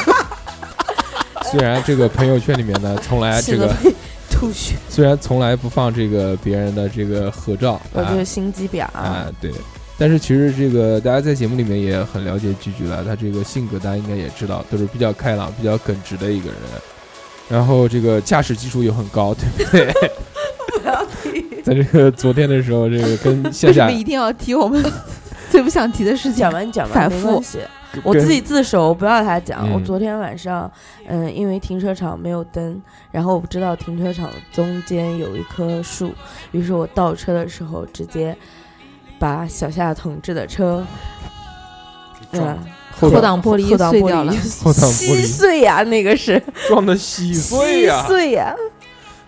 [1.50, 3.74] 虽然这个朋友圈里面呢，从来这个
[4.30, 9.52] 吐血，虽然从来不放这个别人的这个合照啊我就是心机婊啊，对。
[10.00, 16.58] 但是其实这个大家在节目里面也很了解菊菊了，他这个性格大家应该也知道，都是比较开朗、比较耿直的一个人。
[17.48, 19.92] 然后这个驾驶技术又很高，对不对？
[20.80, 21.62] 不要提。
[21.62, 24.82] 在这个昨天的时候，这个跟为夏为什么一定要提我们
[25.50, 26.52] 最不想提的事情讲？
[26.52, 27.58] 完你讲完反复没关系，
[28.04, 29.66] 我自己自首，不要他讲。
[29.66, 30.70] 嗯我昨天晚上，
[31.06, 32.80] 嗯，因为停车场没有灯，
[33.10, 36.12] 然后我不知道停车场中间有一棵树，
[36.52, 38.36] 于是我倒车的时候直接
[39.18, 40.86] 把小夏同志的车，
[42.32, 42.58] 嗯撞了，
[43.00, 44.32] 后后挡玻璃碎掉了，
[44.62, 48.54] 后挡玻璃稀碎呀，那个是 撞的稀碎呀、稀碎呀，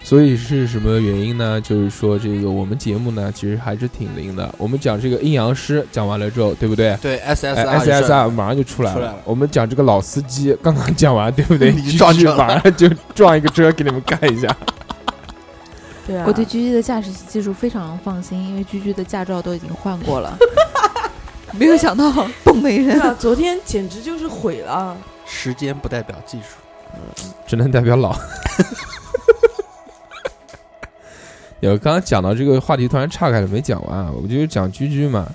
[0.02, 1.60] 所以是什么原因呢？
[1.60, 4.52] 就是说这个我们节目呢，其实还是挺灵的。
[4.56, 6.96] 我们讲这个阴阳师讲完了之后，对不对？
[7.02, 8.96] 对哎 SSR，SSR 马上就出来了。
[8.98, 11.70] 出来了我们讲这个老司机刚刚讲完，对不对？
[11.76, 14.48] 你撞车了马上就撞一个车给你们看一下。
[16.06, 20.36] 对啊，我对居居的驾驶技术非常放心，因为居居的驾照都已经换过了。
[21.52, 22.10] 没有想到，
[22.44, 24.96] 嘣的一声，对啊，昨天简直就是毁了。
[25.26, 26.56] 时间不代表技术，
[27.46, 28.16] 只能代表老。
[31.60, 34.10] 有刚刚讲到这个话题，突然岔开了，没讲完啊。
[34.10, 35.28] 我就是讲居居嘛，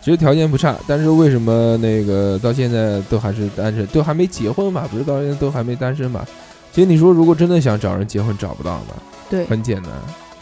[0.00, 4.86] 其实条件不差，但是为什么那个到现在都还是单身，都还没结婚嘛？
[4.90, 6.26] 不是到现在都还没单身嘛？
[6.72, 8.94] 其实你说如果真的想找人结婚，找不到嘛？
[9.30, 9.90] 对，很简单，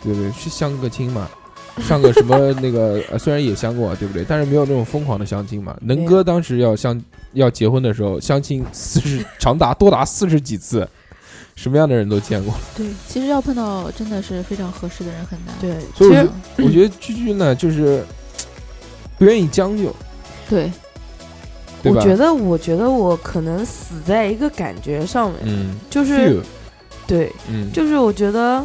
[0.03, 0.31] 对不对？
[0.33, 1.29] 去相个亲嘛，
[1.87, 4.25] 上个什么那个，呃虽然也相过，对不对？
[4.29, 5.77] 但是没有那种疯狂的相亲嘛。
[5.81, 7.01] 能哥当时要相
[7.33, 10.87] 要结婚的时候，相亲四十长达多达四十几次，
[11.57, 12.55] 什么样的人都见过。
[12.77, 15.55] 对，其实要碰到真的是非常合适的人很难。
[15.61, 16.29] 对，所以我觉
[16.65, 18.05] 我觉得居居呢，就是
[19.19, 19.95] 不愿意将就，
[20.49, 20.71] 对，
[21.83, 22.01] 对吧？
[22.01, 26.41] 我觉得，我觉得我可能死在一个感觉上面，嗯，就是 feel，
[27.07, 28.65] 对，嗯，就是我觉得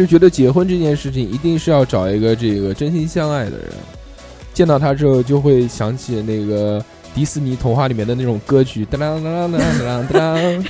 [0.00, 3.68] 就觉得结婚这件事情一定是要找一个这个真心相爱的人，
[4.54, 6.82] 见到他之后就会想起那个
[7.14, 10.64] 迪士尼童话里面的那种歌曲，当当当当当当当，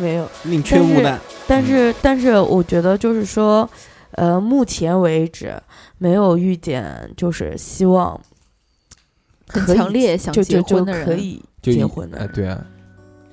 [0.00, 0.30] 没有。
[0.44, 1.18] 宁缺毋滥。
[1.48, 3.68] 但是，但是我觉得就是说，
[4.12, 5.52] 呃，目前为止
[5.98, 8.20] 没有遇见就是希望
[9.48, 12.64] 很强烈想结婚的人，可以就结婚的。，哎对啊。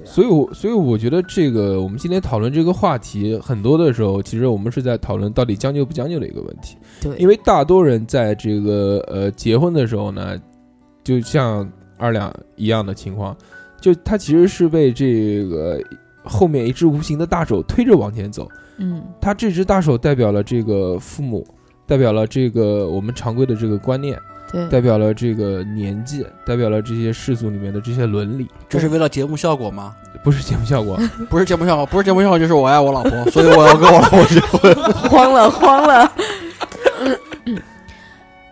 [0.03, 6.77] 所以我，所以我觉得这个我们今天讨论这个话题，很多的时候，其实我们是在讨论到底将就不将就的一个问题。
[7.01, 10.37] 对，因为大多人在这个呃结婚的时候呢，
[11.03, 13.35] 就像二两一样的情况，
[13.79, 15.79] 就他其实是被这个
[16.23, 18.47] 后面一只无形的大手推着往前走。
[18.77, 21.45] 嗯，他这只大手代表了这个父母，
[21.85, 24.17] 代表了这个我们常规的这个观念，
[24.51, 29.95] 对代表了这个年纪，代表了这些世俗里面的这些伦理，这是为了节目效果吗？
[30.23, 30.99] 不是节目效果。
[31.29, 34.75] 不是节目效果，不是节目效果，就是我爱我老婆，所以我要跟我老婆结婚。
[35.09, 36.11] 慌 了慌了。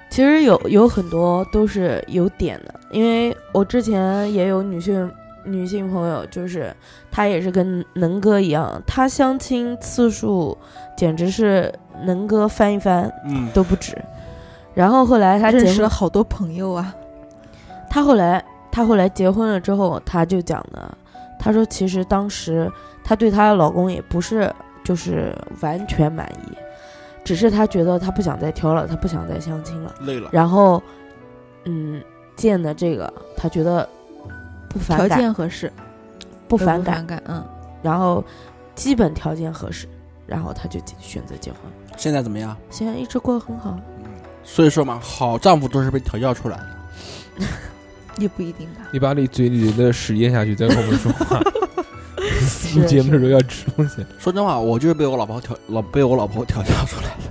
[0.09, 5.09] 其实有有很多都是有点的，因为我之前也有女性
[5.45, 6.75] 女性朋友，就是
[7.11, 10.57] 她也是跟能哥一样，她相亲次数
[10.97, 11.71] 简直是
[12.03, 13.95] 能哥翻一翻嗯，都不止。
[14.73, 16.93] 然后后来他认识了，好多朋友啊。
[17.89, 20.97] 他后来他后来结婚了之后，他就讲的，
[21.39, 22.71] 他说其实当时
[23.03, 24.53] 她对她的老公也不是
[24.83, 26.55] 就是完全满意，
[27.23, 29.95] 只是她觉得她不想再挑了，她不想再相亲了。
[30.01, 30.29] 累了。
[30.31, 30.81] 然后，
[31.65, 31.99] 嗯，
[32.35, 33.87] 见的这个她觉得
[34.69, 35.73] 不条反感，件合适，
[36.47, 37.43] 不反感，反感，嗯，
[37.81, 38.23] 然后
[38.75, 39.87] 基本条件合适，
[40.27, 41.59] 然后她就选择结婚。
[41.97, 42.55] 现在怎么样？
[42.69, 43.75] 现在一直过得很好，
[44.51, 47.45] 所以说嘛，好丈夫都是被调教出来的。
[48.17, 48.81] 也不一定吧。
[48.91, 51.39] 你把你嘴里的屎咽下去，再跟我们说话。
[52.75, 54.05] 录节目的时候要吃东西。
[54.17, 57.23] 说真话，我就是被我老婆调老被我老婆调教出来的。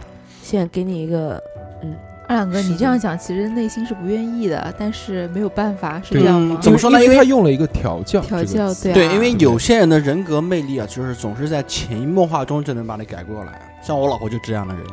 [0.43, 1.43] 现在给你一个，
[1.83, 1.95] 嗯
[2.27, 6.57] 二两哥，你这样讲，其实内心是不愿意的，但是没有办法，是这样吗？
[6.59, 13.61] 嗯怎么说呢因因为他用了一个调教，调教对啊对，因为有些人的人格魅力啊，就是总是在潜移默化中就能把你改过来。
[13.83, 14.85] 像我老婆就这样的人。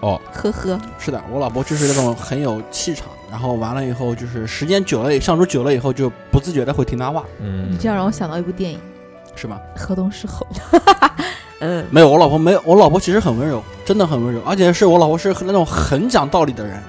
[0.00, 8.80] 哦，呵呵，是的，我老婆就是那种很有气场，然后完了以后就是时间久了，相处久了以后就不自觉的会听她话，嗯你，这样让我想到一部电影
[9.36, 9.60] 是吗？
[9.78, 10.46] 《河东狮吼》，
[11.60, 16.82] 嗯，没有，我老婆没有，我老婆其实很温柔，真的很温柔，而且是我老婆是那种很讲道理的人。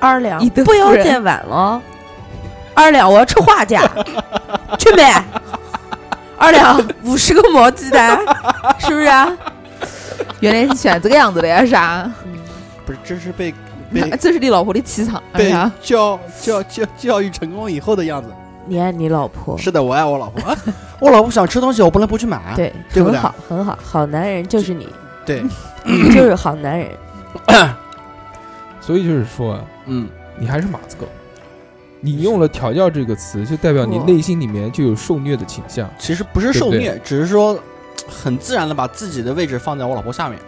[0.00, 1.80] 二两你不要夫人再晚了，
[2.74, 3.82] 二两我要吃画架，
[4.78, 5.24] 去呗？
[6.36, 8.18] 二两五十个毛鸡蛋，
[8.78, 9.32] 是不是啊？
[10.40, 11.64] 原来你喜欢这个样子的呀？
[11.64, 12.10] 啥？
[12.86, 13.52] 不是，这是被
[13.92, 18.30] 被这是你老婆的气场，哎被呀，教教教教育成功以后的样子。
[18.68, 20.56] 你爱你老婆，是的，我爱我老婆啊，
[21.00, 22.40] 我老婆想吃东西，我不能不去买。
[22.56, 24.88] 对，对不对很好，很好，好男人就是你，
[25.24, 25.42] 对，
[25.84, 26.88] 你 就是好男人。
[28.80, 31.06] 所以就是说啊，嗯，你还是马子狗。
[32.00, 35.88] 你用了“调教”这个词，就代表你内心里面就有受虐的倾向。
[35.98, 37.58] 其实不是受虐，只是说
[38.08, 40.38] 很自然的把自己的位置放在我老婆下面，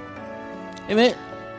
[0.88, 1.12] 因为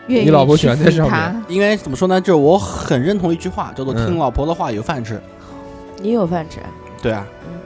[0.10, 5.22] 愿意你老婆喜欢在上面他因为怎么说呢，就是我很认同一句话，叫做“嗯听老婆的话有饭吃
[6.02, 6.58] 你有饭吃，”。
[7.02, 7.60] 对啊，嗯，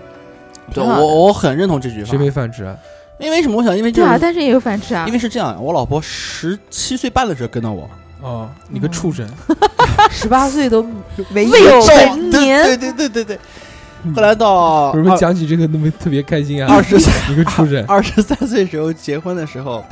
[0.74, 2.18] 对我我很认同这句话谁。
[2.18, 2.76] 没饭吃啊？
[3.20, 3.58] 因为什么？
[3.58, 5.14] 我想，因为就对啊，但是也有饭吃啊因。
[5.14, 7.90] 为是这样，我老婆十七岁半的时候跟到我，
[8.22, 9.28] 哦，你个畜生！
[10.12, 10.86] 十八岁都
[11.30, 13.40] 没有对成年，对对对对对。
[14.14, 16.74] 后来到为什么讲起这个那么特别开心啊？
[16.76, 17.86] 二十三你个畜生！
[17.88, 19.86] 二十三岁时候结婚的时候，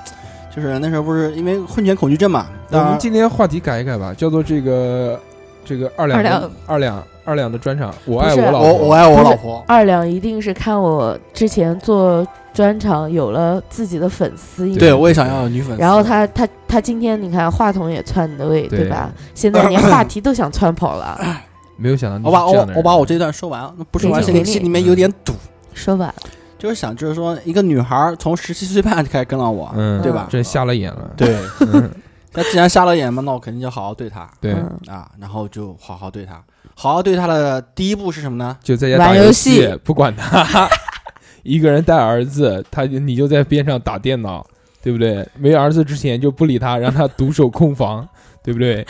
[0.55, 2.47] 就是那时候不是因为婚前恐惧症嘛？
[2.69, 5.19] 那我们今天话题改一改吧，叫做这个
[5.63, 8.73] 这个二两二两二两二两的专场，我爱我老婆。
[8.73, 15.81] 我我爱我老婆，二两一定是看我之前做专场有了自己的粉丝，对我也想要女粉丝。
[15.81, 19.11] 然后他他他今天你看话筒也窜你的位，对对吧？
[19.33, 21.19] 现在连话题都想窜跑了。
[21.77, 25.33] 没有想到你我把我是这样的我把我这段说完，不说完给你心里心里面有点堵。
[25.73, 26.13] 说吧，
[26.61, 30.27] 就是想，就是说，一个女孩儿从十七岁半就开始跟了我，嗯，对吧？
[30.29, 31.09] 这瞎了眼了。
[31.17, 31.35] 对，
[31.73, 31.89] 嗯，
[32.33, 36.39] 那既然瞎了眼嘛，那我肯定就好好对她对，嗯啊，然后就好好对她。
[36.75, 38.55] 好好对她的第一步是什么呢？
[38.61, 40.69] 就在家打玩游戏戏，不管她，
[41.41, 44.45] 一个人带儿子，他就你就在边上打电脑，
[44.83, 45.27] 对不对？
[45.39, 48.07] 没儿子之前就不理他，让他独守空房，
[48.43, 48.85] 对不对？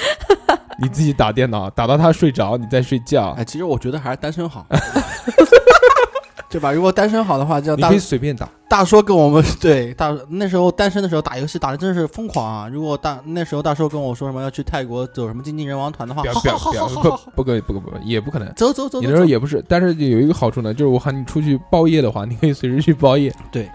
[0.82, 4.66] 你自己打电脑，打到他睡着，你再睡觉哎，，其实我觉得还是单身好，
[6.52, 6.72] 对吧？
[6.72, 8.48] 如果单身好的话，就大你可以随便打。
[8.70, 12.68] 大叔跟我们 对大那时候单身的时候打游戏打的真是疯狂啊！
[12.68, 18.48] 如果大那时候大叔跟我说什么要去泰国走什么经纪人王团的话，不要好不不要好好好好好，不不可以不可以不可以也不可能。
[18.56, 23.34] 走走走你走走，那时候也不是，但是有一个好处呢，就是我喊你出去包夜的话，你可以随时去包夜。
[23.52, 23.70] 对，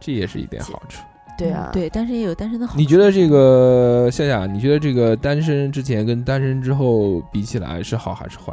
[0.00, 1.02] 这也是一点好处。
[1.36, 2.78] 对啊，对，单身也有单身的好处。
[2.78, 8.52] 你觉得这个夏夏，你觉得这个单身之前跟单身之后比起来是好还是坏？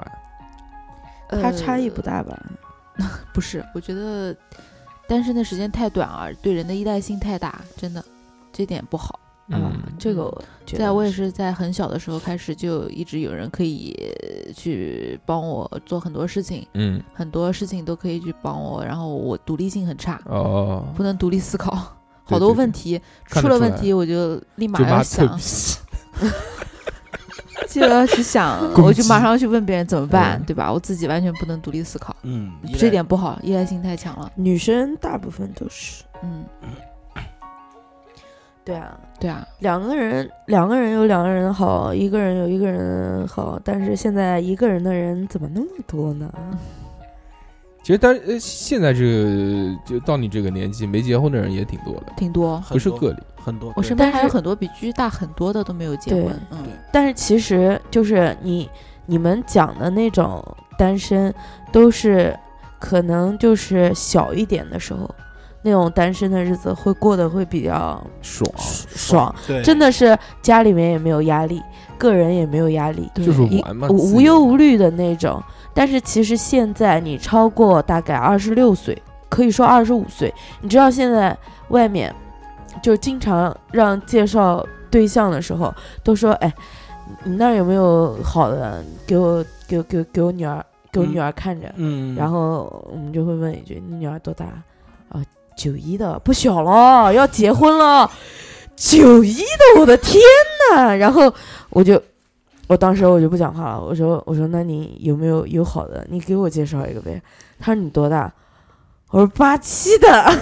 [1.41, 2.21] 它差异不大？
[2.21, 2.39] 大吧？
[3.33, 4.35] 不是，我觉得
[5.07, 8.03] 单身的时间太短啊，对人的依赖性太大，真的，
[8.51, 9.19] 这点不好。
[9.47, 13.95] 嗯啊，这个我在我也是在很小的时候开始，就一直有人可以
[14.55, 21.77] 去帮我做很多事情，嗯很多事情都可以去帮我，然后我独立性很差，哦，不能独立思考，
[22.23, 25.27] 好多问题出了问题我就立马要想
[27.61, 30.71] 臭，屁就要去想， 我就马上去问别人怎么办，嗯对吧？
[30.71, 34.31] 我自己完全不能独立思考，嗯，这点不好，依赖性太强了。
[34.35, 36.03] 女生大部分都是。
[36.23, 36.45] 嗯，
[38.63, 46.31] 对啊，对啊，两个人两个人有两个人好，一个人有一个人好，但是现在一个人的人怎么那么多呢？
[47.85, 52.59] 其实但呃现在这个就到你这个年纪没结婚的人也挺多的，挺多。
[52.67, 53.17] 不是个例。
[53.35, 56.35] 很多，我身边还有很多比居大很多的都没有结婚。
[56.49, 58.67] 嗯，但是其实就是你
[59.05, 60.43] 你们讲的那种
[60.79, 61.31] 单身，
[61.71, 62.35] 都是
[62.79, 65.07] 可能就是小一点的时候，
[65.61, 71.61] 那种单身的日子会过得会比较爽，爽，真的是家里面也没有压力，
[71.99, 75.39] 个人也没有压力，就是玩嘛，无无忧无虑的那种。
[75.75, 78.99] 但是其实现在你超过大概二十六岁，
[79.29, 82.15] 可以说二十五岁，你知道现在外面
[82.81, 86.51] 就经常让介绍对象的时候都说，哎，
[87.23, 88.81] 你那儿有没有好的？
[89.05, 91.69] 给我给我给我给我女儿给我嗯女儿看着。
[91.75, 94.45] 嗯，然后我们就会问一句：“你女儿多大？”
[95.11, 95.21] 啊，
[95.57, 98.09] 九一的，不小了，要结婚了。
[98.75, 100.21] 九一的，我的天
[100.71, 100.95] 呐！
[100.95, 101.33] 然后
[101.69, 102.01] 我就，
[102.67, 103.81] 我当时我就不讲话了。
[103.81, 106.05] 我说：“我说，那你有没有有好的？
[106.09, 107.21] 你给我介绍一个呗。”
[107.59, 108.31] 他说：“你多大？”
[109.11, 110.07] 我说：“八七的。”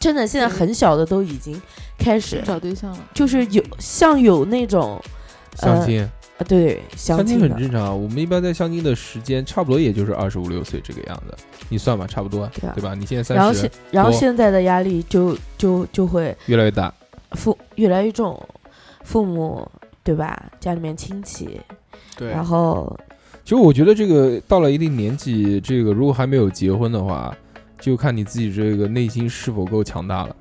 [0.00, 1.60] 真的，现在很小的都已经
[1.98, 5.00] 开始，找对象了，就是有像有那种
[5.54, 7.94] 相亲，啊，对，相相亲很正常啊。
[7.94, 11.34] 我们一般在相亲的时间差不多也就是二十五六岁这个样子，
[11.70, 12.94] 你算吧，差不多，对啊对吧？
[12.94, 16.92] 你现在然后现三十，然后现在的压力就就就会越来越大，
[17.30, 18.38] 负越来越重，
[19.04, 19.70] 父母
[20.02, 20.50] 对吧？
[20.58, 21.60] 家里面亲戚，
[22.16, 22.98] 对，然后
[23.44, 27.32] 其实我觉得这个到了一定年纪，这个如果还没有结婚的话，
[27.78, 30.34] 就看你自己这个内心是否够强大了。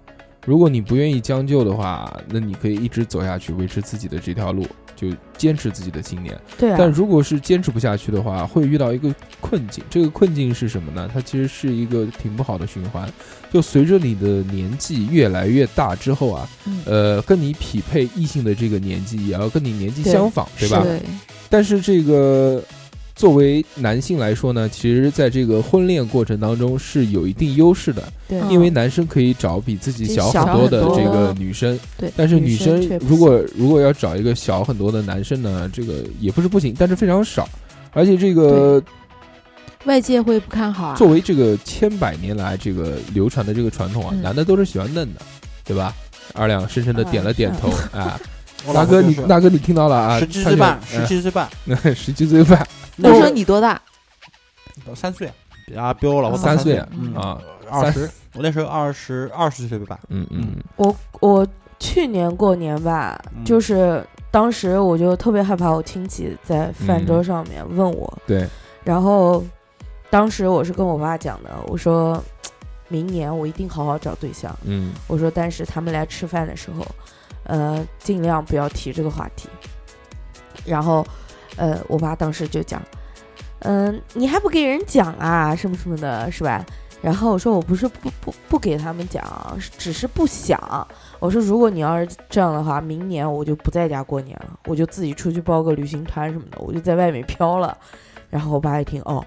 [0.45, 5.07] 如果你不愿意将就的话，那你可以一直走下去，维持自己的这条路，就
[5.37, 6.37] 坚持自己的信念。
[6.57, 9.81] 对啊，但如果是坚持不下去的话，会遇到一个困境。
[9.89, 11.09] 这个困境是什么呢？
[11.13, 13.09] 它其实是一个挺不好的循环。
[13.53, 20.81] 就随着你的年纪越来越大之后啊，嗯，呃，跟你匹配异性的这个年纪也要跟你年纪相仿，对吧？
[20.81, 20.99] 对，
[21.49, 22.59] 但是这个
[23.15, 28.11] 作为男性来说呢，其实在这个婚恋过程当中是有一定优势的，
[28.49, 37.47] 因为男生可以找比自己小很多的这个女生，对但是女生如果如果要找一个小很多的男生呢，这个也不是不行，但是非常少。
[37.95, 38.81] 而且这个
[39.85, 40.95] 外界会不看好啊。
[40.95, 44.21] 作为这个千百年来这个流传的这个传统啊，嗯。
[44.21, 45.21] 男的都是喜欢嫩的，
[45.63, 45.93] 对吧？
[46.33, 48.19] 二两深深的点了点头，啊，
[48.65, 49.21] 我大哥老婆就是。
[49.21, 50.19] 你大哥你听到了啊？
[50.19, 51.49] 十七岁半，十呃七岁半，
[51.95, 52.67] 十七岁半。
[52.97, 53.79] 我说你多大？
[54.95, 55.31] 三岁，
[55.67, 56.77] 比他比我老婆大三岁。
[56.77, 57.13] 啊嗯。
[57.13, 57.37] 啊，
[57.69, 63.43] 二十，我那时候二十二十岁吧，嗯嗯，我我去年过年吧，嗯。
[63.43, 68.47] 就是当时我就特别害怕我亲戚在饭桌上面问我，对，
[68.83, 69.43] 然后
[70.13, 72.23] 当时我是跟我爸讲的，我说
[72.87, 74.55] 明年我一定好好找对象。
[74.63, 76.85] 嗯我说，但是他们来吃饭的时候，
[77.45, 79.49] 呃，尽量不要提这个话题。
[80.67, 81.03] 然后，
[81.55, 82.79] 呃，我爸当时就讲，
[83.61, 86.63] 嗯、你还不给人讲啊，什么什么的，是吧？
[87.01, 89.23] 然后我说我不是不不不给他们讲，
[89.59, 90.87] 是只是不想。
[91.19, 97.75] 我说如果你要是这样的话，明年我就不在家过年了，我就自己出去包个旅行团什么的，我就在外面飘了。
[98.29, 99.23] 然后我爸一听，哦，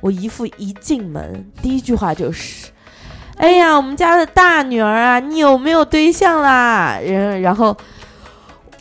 [0.00, 2.68] 我姨父一进门，第一句话就是，
[3.36, 6.98] 哎呀，我们家的大女儿啊，你有没有对象啦？
[7.04, 7.76] 然然后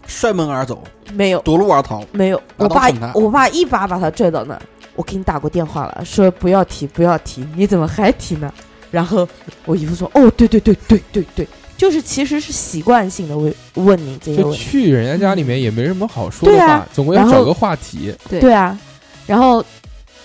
[0.05, 2.03] 摔门而走，没有夺路而逃。
[2.11, 4.61] 没有，我爸捅他我爸一把把他拽到那儿，
[4.95, 8.51] 我给你打过电话了，说不要提不要提，你怎么还提呢？
[8.89, 9.27] 然后
[9.65, 18.15] 我姨父说，哦，对对对对对对，就是其实是习惯性的问问你这些就问题，去人家家里面也没什么好说的话对啊，总归要然后找个话题。
[18.29, 18.79] 对对啊，
[19.25, 19.63] 然后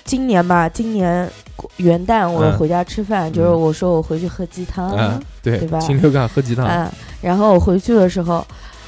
[0.05, 1.29] 今年吧，今年
[1.77, 6.91] 元旦我嗯回家吃饭，就是我说我回去喝鸡汤，嗯，对对吧，禽流感喝鸡汤，嗯，
[7.21, 8.45] 然后我回去的时候，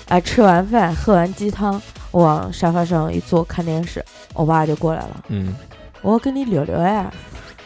[0.08, 4.04] 啊、吃完饭喝完鸡汤，我往沙发上一坐看电视，
[4.34, 5.54] 我爸就过来了，嗯，
[6.02, 7.12] 我要跟你聊聊呀，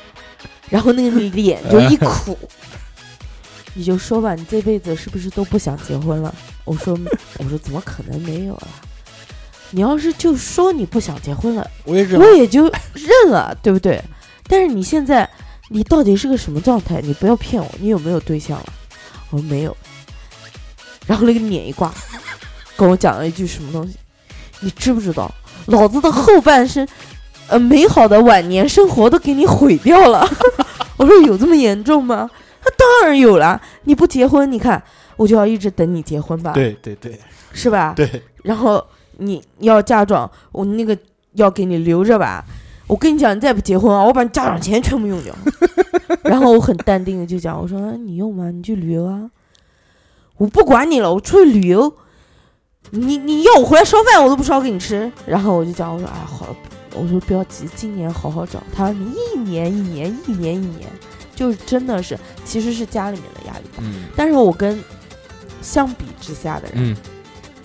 [0.69, 2.37] 然后那个脸就一苦，
[3.75, 6.35] 你就说吧，你这辈子是不是都不想结婚了？
[6.65, 6.97] 我说，
[7.39, 8.69] 我说怎么可能没有啊？
[9.71, 12.65] 你要是就说你不想结婚了，我也我也就
[12.95, 14.03] 认了， 对不对？
[14.49, 15.29] 但是你现在，
[15.69, 17.01] 你到底是个什么状态？
[17.03, 18.67] 你不要骗我，你有没有对象了？
[19.31, 19.77] 我说没有。
[21.07, 21.93] 然后那个脸一挂，
[22.77, 23.97] 跟我讲了一句什么东西？
[24.61, 25.33] 你知不知道，
[25.67, 26.87] 老子的后半生，
[27.49, 30.29] 呃，美好的晚年生活都给你毁掉了。
[30.97, 32.29] 我说有这么严重吗？
[32.61, 33.61] 他当然有了。
[33.85, 34.83] 你不结婚，你看
[35.17, 37.19] 我就要一直等你结婚吧，对对对
[37.53, 37.93] 是吧？
[37.95, 38.85] 对，然后
[39.19, 40.97] 你要嫁妆，我那个
[41.35, 42.45] 要给你留着吧。
[42.87, 45.35] 我跟你讲，你再不结婚啊，我把你家长钱全部用掉。
[46.25, 48.51] 然后我很淡定的就讲，我说、啊你用吗？
[48.51, 49.31] 你去旅游啊，
[50.39, 51.93] 我不管你了，我出去旅游。
[52.91, 55.13] 你你要我回来烧饭，我都不烧给你吃。
[55.27, 56.57] 然后我就讲，我说哎好，
[56.95, 58.63] 我说不要急，今年好好找。
[58.75, 60.89] 他说你一年一年一年一年，
[61.35, 64.83] 就是真的是其实是家里面的压力，嗯但是我跟
[65.61, 66.97] 相比之下的人，嗯，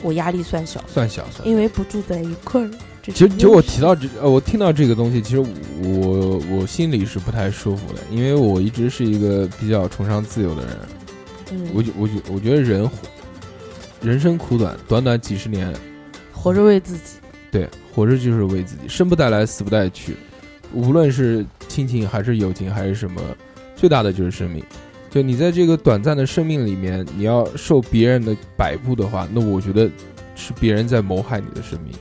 [0.03, 0.83] 我压力算小。
[0.87, 1.45] 算小算小。
[1.45, 2.69] 因为不住在一块儿。
[3.01, 10.77] 这其实，其实我提到这，呃，我听到这个东西，其实我我心里是不太舒服的，因为我一直是一个比较崇尚自由的人。
[11.51, 12.97] 嗯，我觉我觉我觉得人活
[14.01, 15.73] 人生苦短，短短几十年，
[16.31, 17.15] 活着为自己，
[17.51, 20.15] 对，活着就是为自己，生不带来，死不带去。
[20.73, 23.21] 无论是亲情还是友情还是什么，
[23.75, 24.63] 最大的就是生命。
[25.13, 29.87] 就你在这个短暂的生命里面，你要受别人的摆布的话，那我觉得
[30.33, 31.93] 是别人在谋害你的生命。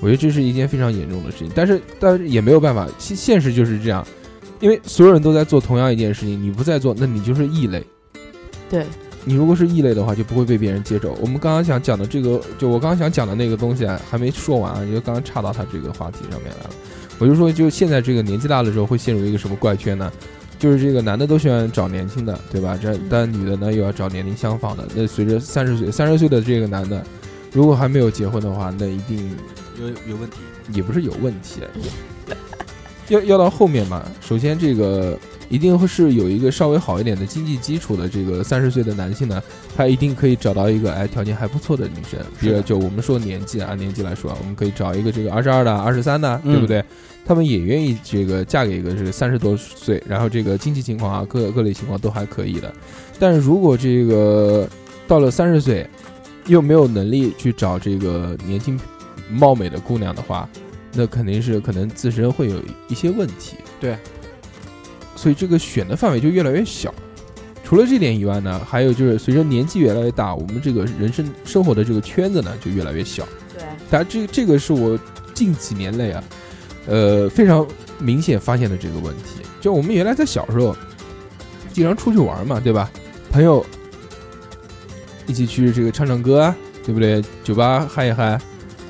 [0.00, 4.04] 我觉得这是一件非常严重的事情，但是但是也没有办法，现现实就是这样，
[4.58, 7.84] 因为所有人都在做同样一件事情，你不在做，那你就是异类。
[8.68, 8.84] 对，
[9.24, 11.16] 你如果是异类的话，就不会被别人接受。
[11.20, 16.70] 我们刚刚想讲的这个，就我刚刚想讲的那个东西啊，还没说完啊，就刚刚插到他这个话题上面来了。
[17.20, 20.12] 我就说，就现在这个年纪大了之后，会陷入一个什么怪圈呢？
[20.58, 22.78] 就是这个男的都喜欢找年轻的，对吧？
[22.80, 24.86] 这但女的呢又要找年龄相仿的。
[24.94, 27.02] 那随着三十岁，三十岁的这个男的，
[27.52, 29.30] 如果还没有结婚的话，那一定
[29.80, 30.36] 有有问题。
[30.70, 31.62] 也不是有问题，
[33.08, 34.04] 要要到后面嘛。
[34.20, 35.18] 首先，这个
[35.48, 39.42] 一定会是有一个稍微好一点的经济基础的这个三十岁的男性呢，
[39.76, 42.18] 他一定可以找到一个哎条件还不错的女生。
[42.38, 46.84] 比如是就我们说年纪啊，年纪来说啊，我们可以找一个这个二十二的、二十三的，嗯对不对？
[47.24, 52.72] 他们也愿意这个嫁给一个是三十多岁，然后这个经济情况啊，各各类情况都还可以的。
[53.18, 54.66] 但是如果这个
[55.06, 55.86] 到了三十岁，
[56.46, 58.80] 又没有能力去找这个年轻
[59.30, 60.48] 貌美的姑娘的话，
[60.94, 62.56] 那肯定是可能自身会有
[62.88, 63.56] 一些问题。
[63.78, 63.98] 对，
[65.18, 66.94] 所以这个选的范围就越来越小。
[67.64, 73.26] 除了这点以外呢，还有就是随着年纪越来越大，我们这个人生生活的这个圈子呢就越来越小。
[73.52, 74.96] 对，但这这个是我
[75.34, 76.24] 近几年内啊，
[76.86, 77.66] 呃非常
[77.98, 79.42] 明显发现的这个问题。
[79.60, 80.74] 就我们原来在小时候，
[81.72, 82.88] 经常出去玩嘛，对吧？
[83.32, 83.66] 朋友
[85.26, 87.20] 一起去这个唱唱歌啊，对不对？
[87.42, 88.40] 酒吧嗨一嗨，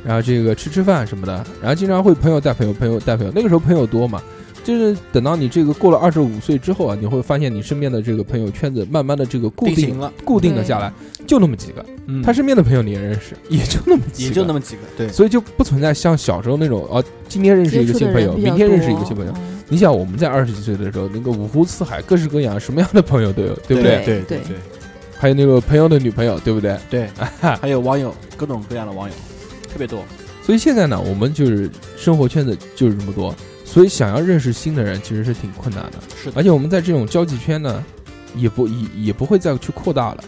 [0.04, 3.32] 然后这个吃吃饭什么的，然后经常会朋友带朋友，朋友带朋友。
[3.34, 4.22] 那个时候朋友多嘛，
[4.68, 10.92] 就是等到你这个过了二十五岁之后啊，你会发现你身边的这个朋友圈子慢慢的这个固定定了，固定了下来，
[11.26, 11.82] 就那么几个。
[12.04, 12.22] 嗯。
[12.22, 19.32] 他身边的朋友你也认识，也就那么几个，也就那么几个，对，所以就不存在像小时候那种哦，今天认识一个新朋友，明天认识一个新朋友。
[19.38, 19.58] 嗯。
[19.70, 24.04] 你想我们在二十几岁的时候，那个五湖四海，各式各样，什么样的朋友都有，对不对？
[24.04, 24.56] 对对对，
[25.16, 26.76] 还有那个朋友的女朋友，对不对？
[26.90, 27.08] 对，
[27.40, 29.14] 还有网友，各种各样的网友，
[29.72, 30.04] 特别多。
[30.42, 33.34] 所以现在呢，我们就是生活圈子就是这么多，
[33.78, 35.98] 所以想要认识新的人其实是挺困难的。
[36.20, 37.84] 是而且我们在这种交际圈呢，
[38.34, 40.24] 也不也也不会再去扩大了。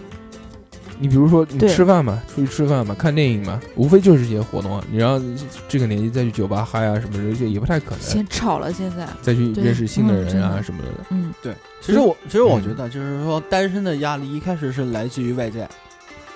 [1.00, 4.84] 你比如说，你吃饭嘛，出去吃饭嘛，看电影嘛，无非就是这些活动啊。
[4.88, 5.20] 你让
[5.68, 8.00] 这个年纪再去酒吧嗨啊什么的，就也不太可能。
[8.00, 10.88] 先吵了，现在，再去认识新的人嗯的啊什么的。
[11.10, 15.68] 嗯，对，其实我其实我嗯觉得就是说，单身的压力一开始是来自于外在，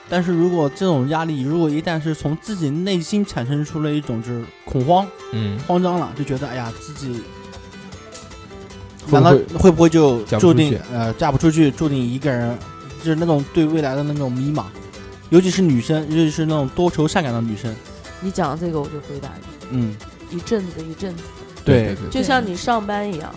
[0.08, 7.22] 但是如果这种压力如果一旦是从自己内心产生出了一种就是恐慌、嗯，慌张了，就觉得哎呀自己。
[9.08, 12.56] 难道会不会就注定呃嫁不出去，注定一个人，
[13.02, 14.64] 就是那种对未来的那种迷茫，
[15.28, 17.74] 尤其是女生，尤其是那种多愁善感的女生，
[18.22, 19.96] 你讲这个我就回答你，嗯，
[20.30, 21.22] 一阵子一阵子，
[21.66, 22.10] 对对。
[22.10, 23.34] 就像你上班一样，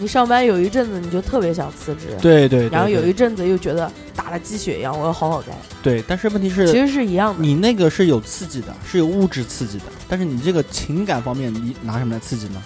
[0.00, 7.42] 你上班有一阵子你就特别想辞职，对对，对然后有一阵子又觉得打了鸡血一样，我要好好干，对，但是问题是，其实是一样的。
[7.42, 12.62] 你那个是有刺激的，是有物质刺激的，但是你这个情感方面，你拿什么来刺激呢？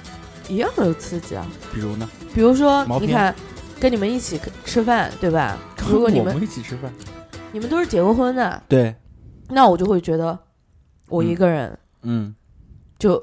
[0.49, 1.45] 一样有刺激啊。
[1.73, 2.09] 比如呢？
[2.33, 3.35] 比如说你看，
[3.81, 5.59] 跟你们一起吃饭，对吧？
[5.91, 6.93] 如果你我们们一起吃饭，
[7.51, 8.95] 你们都是结过婚的，对，
[9.49, 10.39] 那我就会觉得，
[11.09, 12.35] 我嗯一个人嗯，
[12.99, 13.21] 就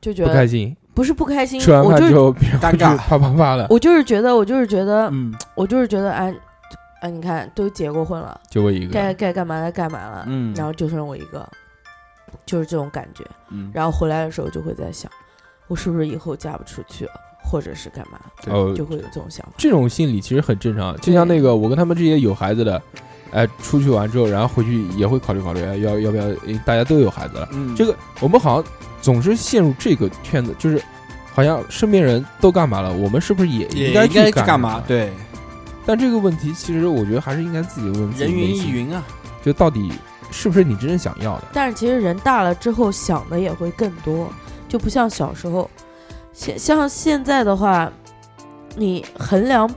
[0.00, 0.76] 就觉得不开心。
[0.94, 2.90] 不是不开心，吃完饭之后，尴尬。
[2.90, 5.34] 会啪啪啪的，我就是觉得，我就是觉得，嗯。
[5.54, 6.34] 我就是觉得，哎，
[7.00, 8.92] 哎，你看都结过婚了，就我一个。
[8.92, 11.48] 该该干嘛的干嘛了，嗯，然后就剩我一个，
[12.44, 13.24] 就是这种感觉。
[13.50, 15.10] 嗯，然后回来的时候就会在想，
[15.68, 17.12] 我是不是以后嫁不出去了，
[17.42, 18.18] 或者是干嘛，
[18.48, 19.52] 哦，就会有这种想法。
[19.56, 22.80] 这种心理其实很正常，就像那个我跟他们这些有孩子的，
[23.30, 26.24] 哎，出去玩之后，然后回去也会考虑考虑，哎要要不要？
[26.64, 28.72] 大家都有孩子了，嗯，这个我们好像
[29.02, 30.82] 总是陷入这个圈子，就是
[31.34, 34.82] 好像身边人都干嘛了，我们是不是也应该该去干干嘛？？
[34.86, 35.12] 对，
[35.84, 39.02] 但这个问题其实我觉得还是应该自己问自己人云，亦云啊，
[39.44, 39.92] 就到底
[40.30, 41.48] 是不是你真正想要的？
[41.52, 44.32] 但是其实人大了之后想的也会更多，
[44.68, 45.68] 就不像小时候，
[46.32, 47.92] 现像现在的话，
[48.76, 49.68] 你衡量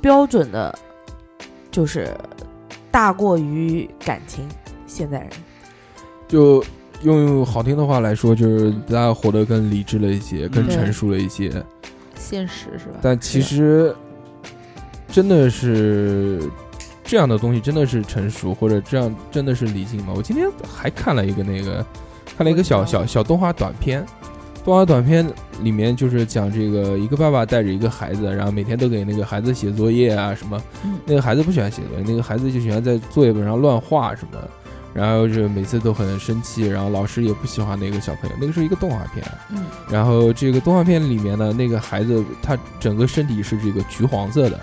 [0.00, 0.78] 标准的，
[1.70, 2.16] 就是
[2.90, 4.48] 大过于感情。
[4.86, 5.28] 现在人，
[6.26, 6.64] 就
[7.02, 11.50] 用好听的话来说，就是大家活得更理智了一些，更嗯成熟了一些。
[12.16, 12.98] 现实是吧？
[13.00, 13.94] 但其实
[15.10, 16.42] 真的是
[17.04, 20.12] 这样的东西，真的是成熟，或者这样真的是理性吗？
[20.16, 21.84] 我今天还看了一个那个，
[22.36, 24.04] 看了一个小小小动画短片。
[24.64, 25.26] 动画短片
[25.62, 30.60] 里面就是讲这个一个爸爸带着一个孩子，然后每天都给那个孩子写作业啊什么。
[30.84, 34.50] 嗯那个孩子不喜欢写作业，那个孩子就喜欢在作业本上乱画什么的，
[34.98, 38.34] 然后就每次都很生气，然后老师也不喜欢那个小朋友。
[38.40, 44.58] 那个是一个动画片，嗯，然后这个动画片里面呢，那个孩子他整个身体是这个橘黄色的，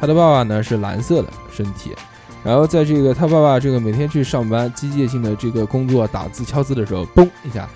[0.00, 1.90] 他的爸爸呢是蓝色的身体。
[2.44, 7.68] 然后在这个他爸爸这个每天去上班机械性的这个工作打字敲字的时候，嘣一下，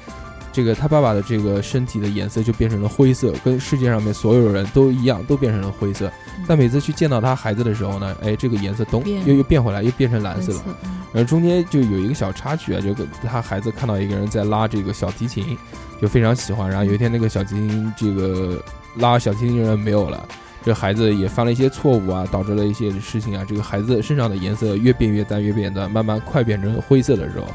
[0.55, 6.11] 这个他爸爸的这个身体的颜色就变成了灰色，跟世界上面所有人都一样，都变成了灰色。
[6.46, 10.62] 但每次去见到他孩子的时候呢，哎，这个颜色咚又又变回来，又变成蓝色了。
[10.84, 15.57] 嗯然后中间就有一个小插曲啊，就跟他孩子看到一个人在拉这个小提琴，
[16.02, 16.68] 就非常喜欢。
[16.68, 18.61] 然后有一天那个小提琴这个
[18.96, 20.26] 拉小提琴的人没有了，
[20.64, 23.44] 这孩子也犯了一些错误啊，导致了一些事情啊。
[23.48, 27.46] 这个孩子身上的颜色越变越淡，越变越淡，慢慢快变成灰色的时候，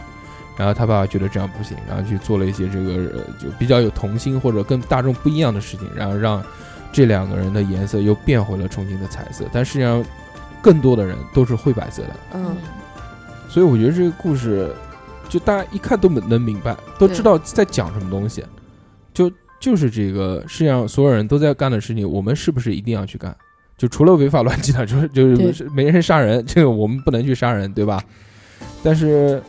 [0.60, 6.43] 然后他爸爸觉得这样不行，然后去做了一些这个呃就比较有童心或者跟大众不一样的事情，然后让
[6.91, 9.45] 这两个人的颜色又变回了重新的彩色。
[9.53, 10.03] 但实际上，
[10.62, 12.10] 更多的人都是灰白色的。
[12.34, 12.57] 嗯，
[13.47, 14.70] 所以我觉得这个故事，
[15.30, 18.43] 就大家一看都能明白，都知道在讲什么东西，
[19.14, 19.32] 就
[19.62, 23.34] 就是这个世界上所有人都在干的事情，我们是不是一定要去干？
[23.78, 28.03] 就除了违法乱纪的， 就是就是没人杀人，这个我们不能去杀人，对吧？
[28.84, 29.41] 但是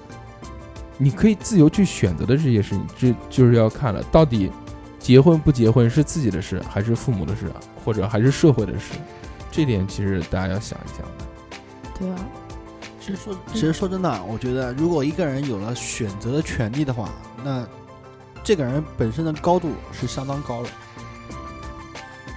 [1.03, 4.53] 你可以自由去选择的这些事情，这就是要看了，到底
[4.99, 7.51] 结婚不结婚是自己的事，还是父母的事，
[7.83, 8.93] 或者还是社会的事？
[9.51, 11.25] 这点其实大家要想一想的。
[11.99, 12.17] 对啊，
[13.01, 17.09] 其实说，其实说真的，我觉得如果一个人有了选择的权利的话，
[17.43, 17.67] 那
[18.45, 20.69] 这个人本身的高度是相当高的。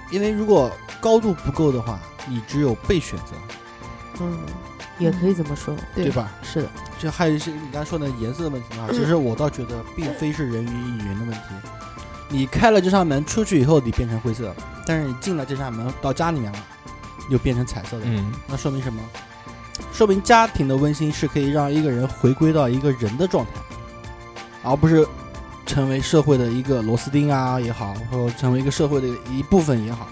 [0.10, 2.00] 因为如果高度不够的话，
[2.30, 3.36] 你只有被选择，
[4.22, 4.38] 嗯，
[5.00, 6.32] 也可以这么说，对吧？
[6.44, 6.70] 是的，
[7.00, 11.40] 就还有一些你刚才说的颜色的问题啊，其实我倒觉得并非是人云亦云的问题。
[12.30, 16.60] 你开了这扇门出去以后，你变成灰色了，但是你进了这扇门到家里面了，
[17.30, 19.02] 又变成彩色的，嗯，那说明什么？
[19.92, 23.52] 说明家庭的温馨是可以让一个人回归到一个人的状态，
[24.64, 25.06] 而不是
[25.66, 30.08] 成为社会的一个螺丝钉啊也好，或者成为一个社会的一部分也好。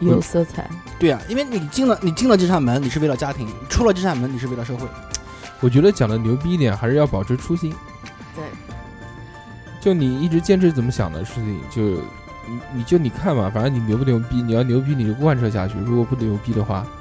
[0.00, 0.68] 有色彩。
[0.98, 4.86] 对啊，因为你进了你进了这扇门，你是为了家庭；出了这扇门，你是为了社会。
[5.60, 7.74] 我觉得讲的牛逼一点，还是要保持初心。
[8.34, 8.44] 对，
[9.80, 11.82] 就你一直坚持怎么想的事情，就
[12.46, 16.95] 你你就你看嘛，反正你牛不牛逼，你要牛逼你就贯彻下去，如果不牛逼的话，那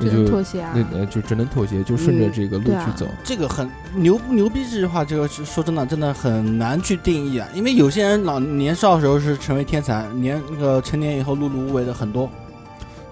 [0.00, 0.72] 只能就妥协啊。
[0.74, 3.06] 那呃就只能妥协，就顺着这个路去走。
[3.22, 7.46] 这个很牛不牛逼这句话，这个是说真的，真的很难去定义啊。
[7.54, 12.28] 因为有些人老年少的时候是成为天才，年那个成年以后碌碌无为的很多。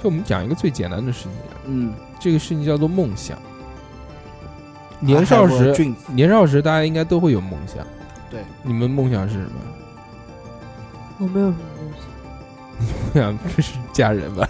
[0.03, 3.39] 就我们讲一个最简单的事情，啊嗯，这个事情叫做梦想。
[5.01, 7.87] 年少时年少时大家应该都会有梦想。
[8.31, 9.51] 对，你们梦想是什么？
[11.19, 12.08] 我没有什么梦想，
[12.79, 14.49] 梦想不是嫁人吧？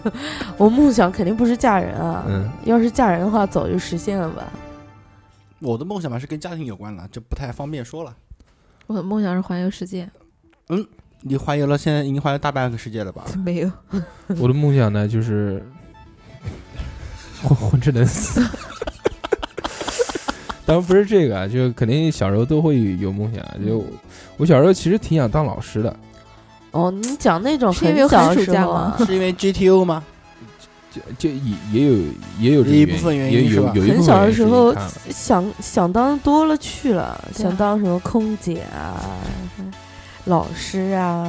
[0.56, 2.24] 我梦想肯定不是嫁人啊。
[2.28, 4.44] 嗯，要是嫁人的话，早就实现了吧。
[5.60, 8.14] 我的梦想吧是跟家庭有关了，这不太方便说了。
[8.86, 10.08] 我的梦想是环游世界，
[10.68, 10.86] 嗯
[11.22, 13.24] 你环游了，现在已经环游大半个世界了吧？
[13.44, 13.70] 没有。
[14.38, 15.62] 我的梦想呢就是
[17.42, 18.40] 混混吃等死。
[20.64, 23.42] 当然不是这个啊，就肯定小时候都会有梦想。
[23.42, 23.84] 啊就
[24.36, 25.96] 我小时候其实挺想当老师的，
[26.76, 28.96] 哦，你讲那种是因为有很小寒暑的时候假吗？
[28.98, 30.02] 啊， 是因为 GTO 吗？
[30.92, 31.98] 就就也也有
[32.38, 33.72] 也有这一部分原因是吧？
[33.74, 34.74] 有有一部分很小的时候
[35.10, 39.00] 想想当多了去了，想当什么空姐啊、
[40.24, 41.26] 老师啊、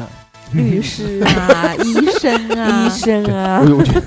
[0.52, 3.62] 律师啊， 医生啊，医生啊。
[3.62, 3.82] 我。
[3.84, 4.02] 觉得，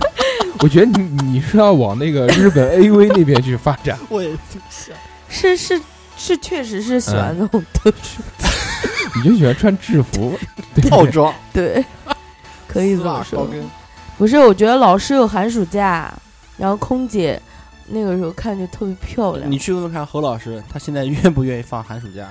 [0.60, 4.96] 我觉得你你是要往那个日本 AV 那边去发展，我也这么想。
[5.28, 5.82] 是是
[6.16, 7.18] 是，确实是喜嗯。
[7.18, 8.22] 欢那种特殊，
[9.16, 10.38] 你就喜欢穿制服，
[10.76, 11.84] 对套装对，
[12.68, 13.62] 可以这丝袜高么说。
[14.18, 16.14] 不是，我觉得老师有寒暑假，
[16.58, 17.42] 然后空姐
[17.88, 19.58] 那个时候看着特别漂亮你。
[19.58, 22.28] 去问问看何老师，他现在愿不愿意放寒暑假？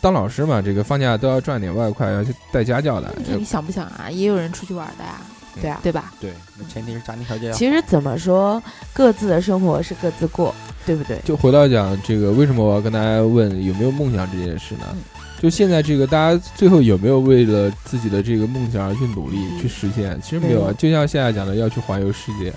[0.00, 3.14] 当老师嘛，这个放假都要赚点外快，要去带家教的。
[3.24, 4.10] 你想不想啊？
[4.10, 5.20] 也有人出去玩的呀，
[5.60, 6.12] 对啊，对吧？
[6.20, 7.52] 对，那前提是家庭条件。
[7.52, 8.60] 其实怎么说，
[8.92, 10.52] 各自的生活是各自过，
[10.84, 11.20] 对不对？
[11.24, 14.84] 就回到讲这个，为什么我要跟大家问有没有梦想这件事呢？
[14.92, 14.98] 嗯
[15.40, 20.20] 就现在这个，大家最后有没有为了自己的这个梦想而去努力、嗯去实现？
[20.20, 22.52] 其实没有啊，就像现在讲的，要去环游世界。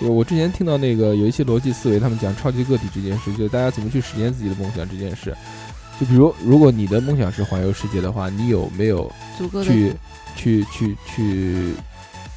[0.00, 5.36] 就我之前听到那个有一些逻辑思维，他们讲超级个体这件事，就是大家怎么去实现自己的梦想这件事。
[6.00, 9.94] 就比如，如果你的梦想是环游世界的话，你有没有足够的去
[10.34, 11.74] 去去去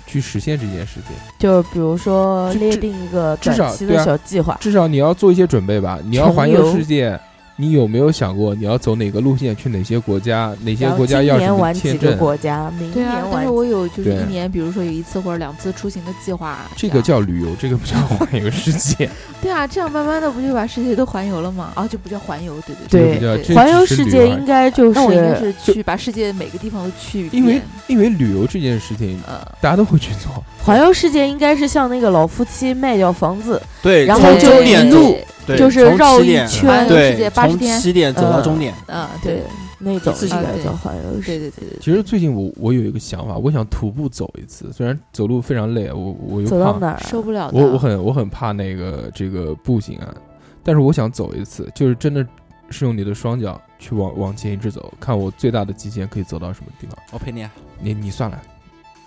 [0.05, 1.15] 去实现这件事情？
[1.39, 5.97] 就比如说列定一个至短期的小计划，至少你要做一些准备吧。
[6.03, 7.17] 你要环游游世界，
[7.55, 10.51] 你有没有想过你要走哪个路线，去哪些国家？
[10.63, 12.11] 哪些国家要什么今年玩几签证？
[12.11, 19.07] 个国家，明对啊年，但是我有就是一年，比如说有一次或者两次出行的计划，这个叫旅游，这个不叫环游世界。
[19.39, 21.71] 对啊，这样慢慢的不就把世界都环游了吗？
[21.75, 30.43] 啊，就不叫环游，对对对，环游世界应该就那我应该是是去把世界每个地方都去一遍，因为因为旅游这件事情，呃，大家都会去做。
[30.63, 38.73] 环游世界，应该是像那个老夫妻卖掉房子，对，然后从就一路，对就是绕一圈对，从起点走到嗯终点。
[38.87, 39.43] 啊，对对，
[39.77, 41.39] 那种应该一次性的叫环游世界。
[41.39, 47.03] 对对对对，其实最近我我有一个想法，我想徒步走一次，虽然走路非常累，我我又怕走到哪儿啊？
[47.05, 47.51] 受不了。
[47.53, 50.15] 我我很我很怕那个这个步行啊，
[50.63, 52.25] 但是我想走一次，就是真的
[52.69, 56.97] 是用你的双脚去往往前一直走，看我最大的极限可以走到什么地方。
[57.11, 58.41] 我陪你啊，你你算了，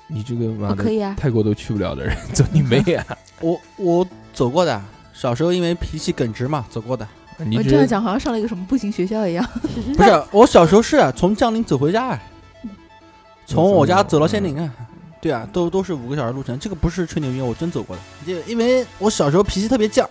[0.09, 3.05] 你这个妈的可以啊，泰国都去不了的人， 走你妹啊！
[3.41, 4.81] 我我走过的，
[5.13, 7.07] 小时候因为脾气耿直嘛，走过的。
[7.39, 9.47] 你我这样讲好像上了一个什么步行学校一样。
[9.97, 12.21] 不是，我小时候是从江宁走回家，哎
[13.45, 14.73] 从我家走到仙林啊。
[15.21, 18.03] 对啊，都都是五个小时路程，这个不是吹牛逼，我真走过的。
[18.27, 20.07] 就因为我小时候脾气特别犟，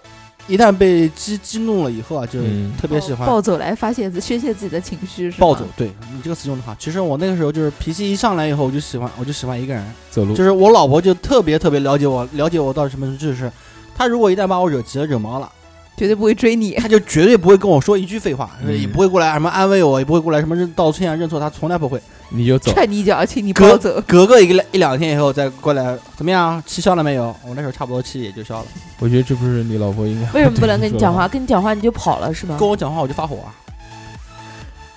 [0.48, 5.66] 一旦被激激怒了以后啊，就嗯特别喜欢暴走来发泄自宣泄自己的情绪是吗暴走。
[5.76, 13.52] 对你这个词用的好，其实我那个时候就是脾气一上来以后，我就喜欢我就喜欢一个人，走路就是我老婆就特别特别了解我，了解我到什么就是
[13.96, 15.52] 她如果一旦把我惹急了、惹毛了，
[15.98, 16.74] 绝对不会追你。
[16.74, 22.00] 她就绝对不会跟我说一句废话，嗯也不会过来什么安慰我，也不会过来什么认道歉啊、认错，她从来不会。
[22.30, 24.02] 你就走，踹你一脚，请你不要走。
[24.08, 26.62] 隔个一个一两天以后再过来，怎么样？
[26.66, 27.36] 气消了没有？
[27.48, 28.66] 我那时候差不多气也就消了。
[29.00, 31.28] 我觉得这不是你老婆应该为什么不能跟你讲话？
[31.28, 32.58] 跟你讲话你就跑了是吧？
[32.58, 33.54] 跟我讲话我就发火啊！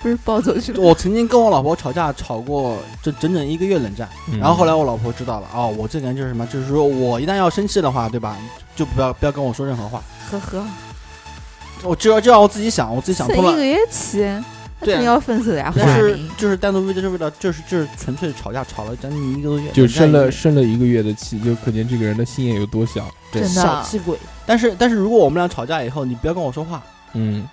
[0.01, 0.81] 不是暴走去了。
[0.81, 4.07] 我曾经跟我老婆吵架，吵过这整整一个月冷战。
[4.31, 8.37] 嗯然后后来我老婆知道了，哦，我这个人就是什么，就是说我一旦要生气的话，对吧？
[8.75, 10.01] 就不要不要跟我说任何话，
[10.31, 10.65] 呵呵，
[11.83, 13.51] 我就要就让我自己想，我自己想通了。
[13.51, 14.41] 一个月气，那
[14.81, 23.09] 对啊肯定要分手呀，但是就是单独为就是为了就是就是纯粹吵架，吵了将近一个多月，就生了生了一个月的气，就可见这个人的心眼有多小。
[23.31, 26.81] 真的小气鬼，但是但是如果我们俩吵架以后，你不要跟我说话，
[27.13, 27.47] 嗯，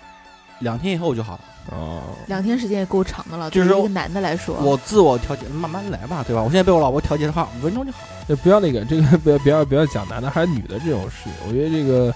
[0.61, 1.41] 两天以后就好了。
[1.72, 6.41] 哦，两天时间也够长的了，就是对于一个男的来说，我自我调节，慢慢来吧，对吧？
[6.41, 8.24] 我现在被我老婆调节的话，五分钟就好了。
[8.29, 11.29] 就不要那个，这个不要不要不要讲男的还是女的这种事。
[11.47, 12.14] 我觉得这个，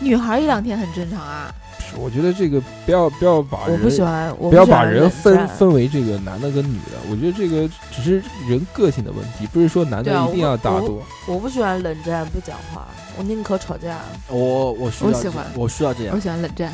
[0.00, 1.54] 女孩一两天很正常啊。
[1.96, 6.96] 我觉得这个不要不要把我不喜欢，我不要喜欢把人分分为这个男的跟女的。
[7.10, 11.02] 我觉得这个只是人个性的问题，不是说男的一定要我我大度。
[11.26, 12.86] 我不喜欢冷战不讲话，
[13.18, 13.98] 我宁可吵架。
[14.28, 16.72] 我我需要我喜欢我需要这样我，喜欢冷战，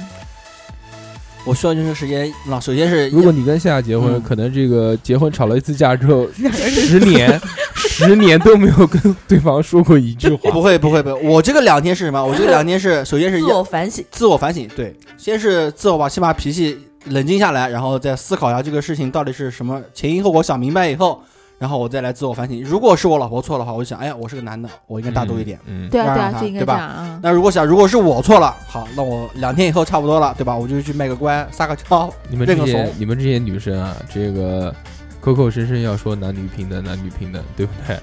[1.47, 2.31] 我需要这个时间。
[2.49, 7.41] 那首先是如果你跟夏夏结婚，嗯可能这个结婚吵了一次架之后， 十年
[7.75, 10.51] 十年都没有跟对方说过一句话。
[10.53, 12.23] 不会不会不会，我这个两天是什么？
[12.23, 16.77] 我这个两天是 首先是自我反省，自我反省，对，先是自我把先把脾气
[17.07, 21.23] 冷静下来，然后再思考一下这个事情到底是什么前因后果，想明白以后，
[21.59, 22.63] 然后我再来自我反省。
[22.63, 25.59] 如果是我老婆错的话，我就想，哎呀，我是个男的，我应该大度一点。
[25.67, 27.21] 嗯，对啊对啊，就应该对吧这样啊。
[27.23, 30.57] 那如果想，如果是我错了，好，那我两天以后差不多了，对吧？
[30.57, 32.93] 我就去卖个乖，撒个娇，你们这些。
[32.99, 34.75] 你们这些女生啊，这个
[35.21, 37.97] 口口声声要说男女平等，男女平等，对不对？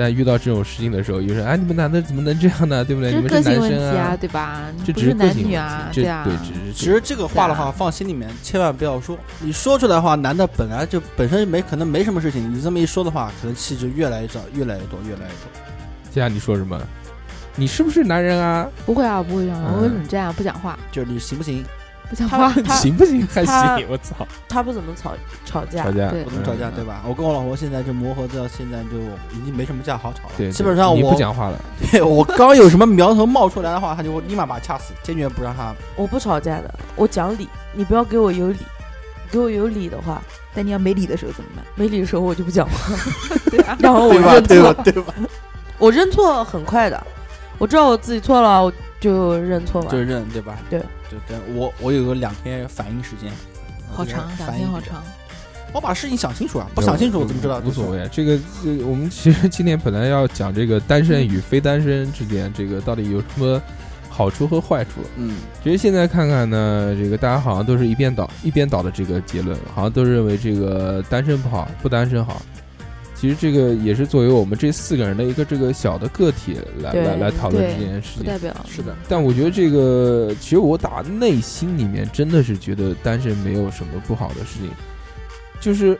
[0.00, 2.82] 但遇到这种事情的时候，又是哎，你们男的怎么能这样呢？
[2.82, 3.12] 对不对？
[3.12, 4.62] 你们这是男生啊，对吧？
[4.82, 9.18] 这只是男女啊，对，啊，对，只是其实这个话的话放心里面，千万不要说。
[9.40, 15.52] 你说出来的话，男的本来就本身没可能没什么事情，你这么一说的话，可能气就越来越少，越来越多，越来越多。
[16.10, 16.80] 接下来你说什么？
[17.54, 18.66] 你是不是男人啊？
[18.86, 21.62] 不会啊，不会这样，我会嗯冷战啊，不讲话，就是你行不行？
[22.10, 22.52] 不讲话。
[22.64, 23.26] 他行不行？
[23.32, 24.26] 还行，我操！
[24.48, 25.14] 他不怎么吵
[25.46, 27.02] 吵架吵，架不怎么吵架，嗯对吧？
[27.06, 28.98] 我跟我老婆现在就磨合到现在就
[29.34, 30.34] 已经没什么架好吵了。
[30.36, 31.58] 对，基本上我不讲话了，
[31.90, 35.72] 对 我刚有什么苗头冒出来的话，他就会立马把他掐死，坚决不让他。
[35.96, 38.58] 我不吵架的，我讲理，你不要给我有理，
[39.30, 40.20] 给我有理的话，
[40.52, 41.64] 但你要没理的时候怎么办？
[41.76, 42.74] 没理的时候我就不讲话，
[43.50, 44.14] 对啊，然后我？
[44.14, 44.82] 认对吧错，？
[44.84, 45.14] 对吧？
[45.78, 47.02] 我认错很快的，
[47.58, 49.98] 我知道我自己错了，我就认错嘛就。
[49.98, 50.58] 认对吧？
[50.68, 53.30] 对对对，我我有个两天反应时间，
[53.92, 55.02] 好长，两反应天好长。
[55.72, 57.60] 我把事情想清楚啊，不想清楚我怎么知道？
[57.64, 63.62] 无所谓，这个这个我们其实今天本来要讲这个单身与非单身之间，这个到底有什么
[64.08, 65.00] 好处和坏处？
[65.16, 72.42] 嗯，其实现在看看呢，这个大家好像都是一边倒一边倒的这个结论，好像都认为这个单身不好，不单身好。
[73.20, 78.22] 其实这个也是作为我们这四个人的一个这个小的个体来来来讨论这件事情。
[78.22, 84.70] 不代表是的，但我觉得这个，其实我打内心里面真的是觉得单身没有什么不好的事情，
[85.60, 85.98] 就是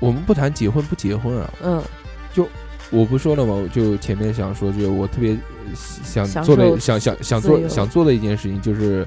[0.00, 1.80] 我们不谈结婚不结婚啊，嗯，
[2.34, 2.48] 就
[2.90, 3.54] 我不说了吗？
[3.54, 5.38] 我就前面想说，就是我特别呃
[6.26, 9.06] 想做的想想想做想做的一件事情就是，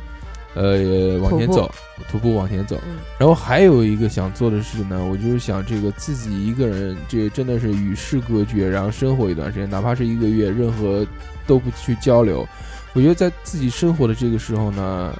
[0.55, 1.71] 呃，往前走，
[2.09, 2.79] 徒步往前走。
[2.85, 11.05] 嗯然后还有一个想做的事呢，我就是想这个自己一个人，这真的是与世隔绝，然后生活一段时间，哪怕是一个月，任何
[11.47, 12.45] 都不去交流。
[12.93, 15.17] 我觉得在自己生活的这个时候呢，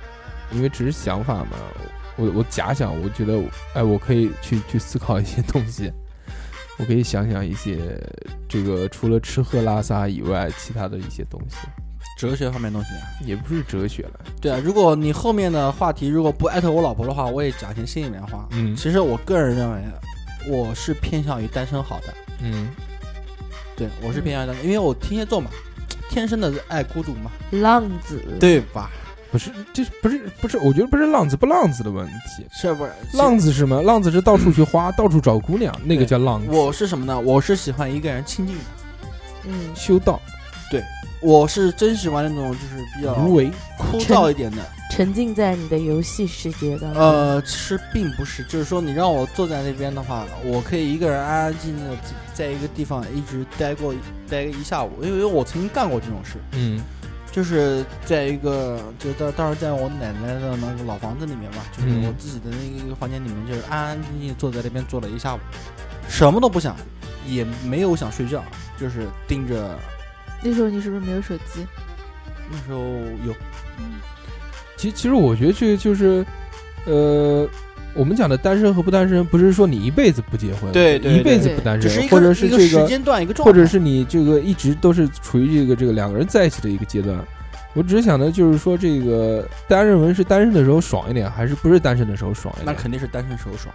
[0.52, 1.58] 因为只是想法嘛，
[2.18, 3.40] 我我假想，我觉得
[3.74, 5.92] 哎，我可以去去思考一些东西，
[6.78, 7.80] 我可以想想一些
[8.50, 11.58] 这个除了吃喝拉撒以外，其他的一些东西，
[12.30, 13.04] 哲学方面的东西啊。
[13.26, 14.20] 也不是哲学了。
[14.40, 18.48] 对啊，如果你后面的话题如果不艾特我老婆的话，我也讲一些心里面话。
[18.52, 19.84] 嗯其实我个人认为，
[20.48, 22.14] 我是偏向于单身好的。
[22.42, 22.70] 嗯，
[23.76, 25.50] 对，我是偏向于单身，因为我天蝎座嘛，
[26.10, 28.90] 天生的爱孤独嘛，浪子，对吧？
[29.32, 32.46] 不是，这不是不是，我觉得不是浪子不浪子的问题。
[32.52, 33.18] 是不是？
[33.18, 33.82] 浪子是什么？
[33.82, 36.48] 浪子是到处去花，到处找姑娘，那个对叫浪子。
[36.52, 37.20] 我是什么呢？
[37.20, 38.62] 我是喜欢一个人清静的，
[39.46, 40.22] 嗯，修道
[41.24, 44.58] 我是真喜欢那种就是比较无为，枯燥一点的。
[44.92, 47.02] 沉浸在你的游戏世界当中。
[47.02, 51.98] 呃，其实并不是，就是说你让我坐在那边的话，我可以一个人安安静静的
[52.34, 53.96] 在一个地方一直待过
[54.30, 56.80] 待一下午，因为我曾经干过这种事，嗯
[57.32, 65.40] 就是在一个就当当时在我奶奶的那个老房子里面嘛，就是嗯我自己的那个房间里面，就是安安静静坐在那边坐了一下午，
[66.08, 66.76] 什么都不想，
[67.26, 68.44] 也没有想睡觉，
[68.78, 69.80] 就是盯着。
[70.44, 71.66] 那时候你是不是没有手机？
[72.52, 72.80] 那时候
[73.26, 73.34] 有
[73.80, 73.94] 嗯
[74.76, 76.26] 其其实我觉得这个就是，
[76.86, 77.48] 呃，
[77.94, 87.18] 我们讲的单身和不单身，不是说你一辈子不结婚，对对一辈子不单身，只是一个或者是这个，时间段一个状态，或者是你这个一直都是处于这个这个两个人在一起的一个阶段。
[87.74, 92.74] 我只是想的就是说，这个大家认为是单身的时候爽一点，还是不是单身的时候爽一点那？
[92.74, 93.74] 肯定是单身时候爽。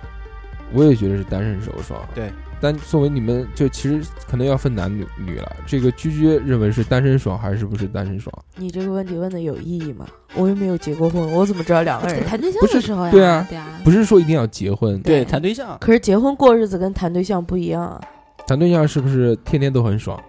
[0.73, 2.07] 我也觉得是单身时候爽。
[2.14, 2.31] 对，
[2.61, 5.57] 但作为你们，就其实可能要分男女女了。
[5.67, 8.33] 这个居居认为是单身爽还是不是单身爽？
[8.57, 10.07] 你这个问题问的有意义吗？
[10.35, 12.25] 我又没有结过婚，我怎么知道两个人？
[12.25, 18.01] 谈对象不是的时候呀，对啊对啊，不是说一定要结婚，对，谈对象，可是结婚过日子跟谈对象不一样啊。
[18.47, 20.21] 谈对象是不是天天都很爽？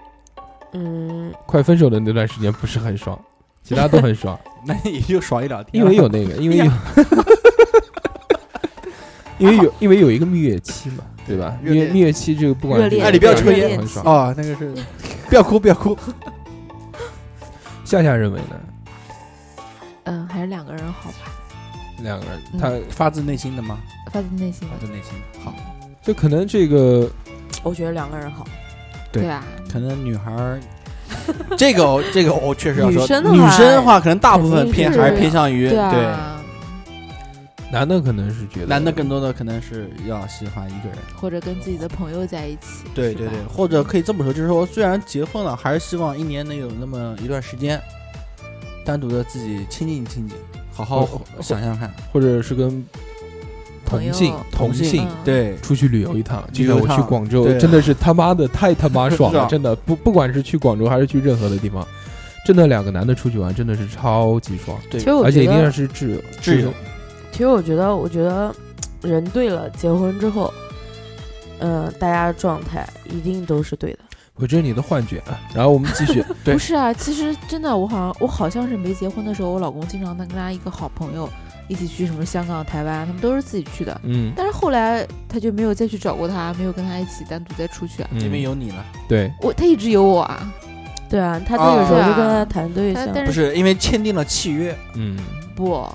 [0.74, 3.20] 嗯，快分手的那段时间不是很爽，
[3.64, 5.82] 其他都很爽， 那也就爽一两天。
[5.82, 6.66] 因为有那个，因为有，
[9.40, 11.58] 因为有，因为有一个蜜月期嘛， 对吧？
[11.64, 14.06] 热恋蜜月蜜月期这个不管是热恋哎，你不要抽烟很爽。
[14.06, 14.74] 啊，那个是，
[15.28, 15.98] 不要哭，不要哭。
[17.84, 18.56] 夏夏认为呢？
[20.04, 21.32] 嗯，还是两个人好吧，
[22.04, 23.80] 两个人，嗯他发自内心的吗？
[24.12, 24.68] 发自内心。
[24.68, 25.14] 发自内心。
[25.44, 25.54] 好，
[26.04, 27.10] 就可能这个
[27.64, 28.46] 我觉得两个人好。
[29.12, 30.60] 对对啊，可能女孩儿，
[31.58, 36.39] 这个这个我确实要说，女生的话可能大部分偏还是偏向于对对啊，
[37.72, 40.98] 男的可能是觉得男的更多的可能是要喜欢一个人。
[41.16, 42.86] 或者跟自己的朋友在一起。
[42.96, 47.80] 对对对，或者可以这么说，就是说，虽然结婚了，还是希望一年能有那么一段时间，
[48.84, 50.36] 单独的自己亲近亲近，
[50.74, 51.94] 好好想想看。
[52.12, 52.84] 或者是跟
[53.86, 61.88] 同性同同性对，出去旅游一趟，就像我去广州，真的是他妈的太他妈爽了，真的不不管是去广州还是去任何的地方，
[62.46, 66.74] 真的两个男的出去玩真的是超级爽，对而且一定要，是挚友，挚友。
[67.32, 68.54] 其实我觉得，我觉得
[69.02, 70.54] 人对了，结婚之后，
[71.60, 74.00] 嗯、大家的状态一定都是对的。
[74.36, 75.40] 我觉得你的幻觉啊。
[75.54, 81.30] 然后我们继续， 对不是啊，其实真的，我好像我好像是没结婚的时候，我老公经常他跟他一个好朋友
[81.68, 84.00] 一起去什么香港、台湾，他们都是自己去的。
[84.04, 88.10] 嗯但是后来他就没有再去找过他，没有跟他一起单独再出去啊。
[88.14, 90.54] 嗯，因为有你了，对，我他一直有我啊，
[91.10, 95.18] 对啊，他那个时候啊就跟他谈对象，但不是因为签订了契约，嗯，
[95.54, 95.86] 不，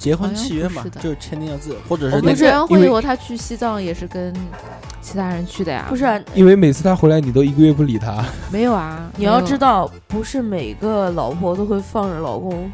[0.00, 4.34] 结婚契约嘛是，就是签订了字，或者是我那个们结完婚因为以后，他去西藏也是跟
[5.02, 5.84] 其他人去的呀。
[5.90, 6.18] 不是、啊？
[6.34, 12.72] 因为每次他回来你都一个月不理他，没有啊，你要知道，不是每个老婆都会放着老公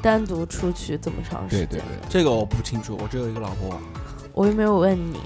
[0.00, 1.66] 单独出去这么长时间。
[1.66, 3.78] 对对对，这个我不清楚，我只有一个老婆。
[4.32, 5.20] 我又没有问你，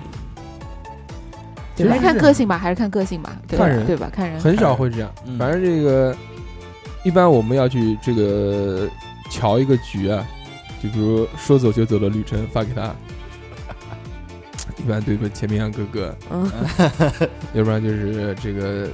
[1.89, 4.11] 还是看个性吧，还是看个性吧，对吧看人对吧？
[4.13, 5.09] 看人很少会这样。
[5.25, 6.15] 嗯反正这个
[7.05, 8.87] 一般我们要去这个
[9.31, 10.27] 瞧一个局啊，
[10.83, 12.95] 就比如说走就走的旅程发给他，
[14.77, 16.51] 一般对不前面哥哥，嗯，
[17.55, 18.89] 要不然就是这个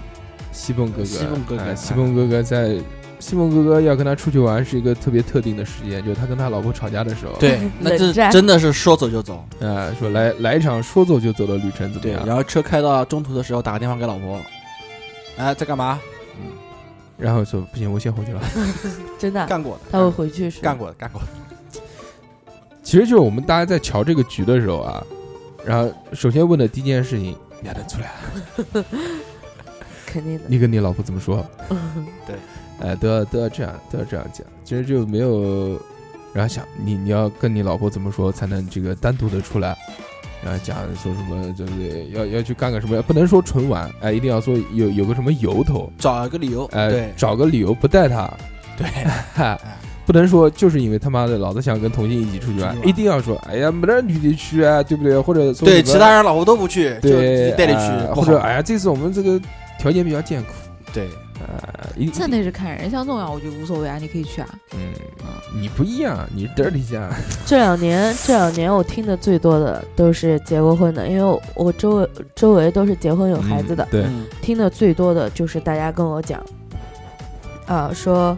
[0.53, 2.79] 西凤哥哥，西凤哥哥哎西蹦哥哥在。
[3.21, 9.43] 西凤哥哥要跟他出去玩是一个特别特定的时间，就是他跟他老婆吵架的时候，对，那这冷战真的是说走就走。
[9.63, 12.27] 啊、说来来一场说走就走的旅程怎么，样？
[12.27, 14.39] 然后车开到中途的时候，打个电话给老婆，
[15.39, 15.99] 哎，在干嘛？
[16.37, 16.51] 嗯
[17.17, 18.43] 然后说不行，我先回去了。
[19.19, 21.27] 真的，干过的，他会回去是干过的，干过的。
[22.85, 25.03] 其实就是我们大家在瞧这个局的时候啊，
[25.65, 28.85] 然后首先问的第一件事情，你还能出来啊？
[30.07, 30.45] 肯定的。
[30.47, 31.45] 你跟你老婆怎么说？
[32.27, 32.37] 对
[32.81, 34.47] 哎，都要都要这样，都要这样讲。
[34.65, 35.81] 其实就没有，
[36.33, 39.77] 然后想你你要跟你老婆怎么说才能这个单独的出来？
[40.45, 42.11] 然后讲说什么对不对？
[42.11, 43.01] 要要去干个什么？
[43.03, 48.31] 不能说纯玩，哎，一定要说有有个什么由头，找一个理由，哎，对找个理由不带他，
[48.77, 48.87] 对，
[49.35, 49.59] 哈，
[50.07, 55.19] 不能说就是因为他妈的老子想跟同性一起出去玩一定要说哎呀没得女的去啊，对不对？
[55.19, 59.41] 或者说对，其他人老婆都不去，就自己带你哎去，或者哎呀这次我们这个
[59.79, 60.49] 条件比较艰苦，
[60.93, 61.09] 对，
[61.41, 64.49] 呃，一这那是看人，像重要我就无所谓啊，你可以去啊。
[64.75, 64.93] 嗯，
[65.61, 67.09] 你不一样，你 dirty 下，
[67.47, 74.27] 这两年，这两年我听的最多的都是结过婚的，因为我我周围周围都是结婚有孩子的，嗯对，嗯。
[74.43, 76.43] 听的最多的就是大家跟我讲，
[77.67, 78.37] 啊，说，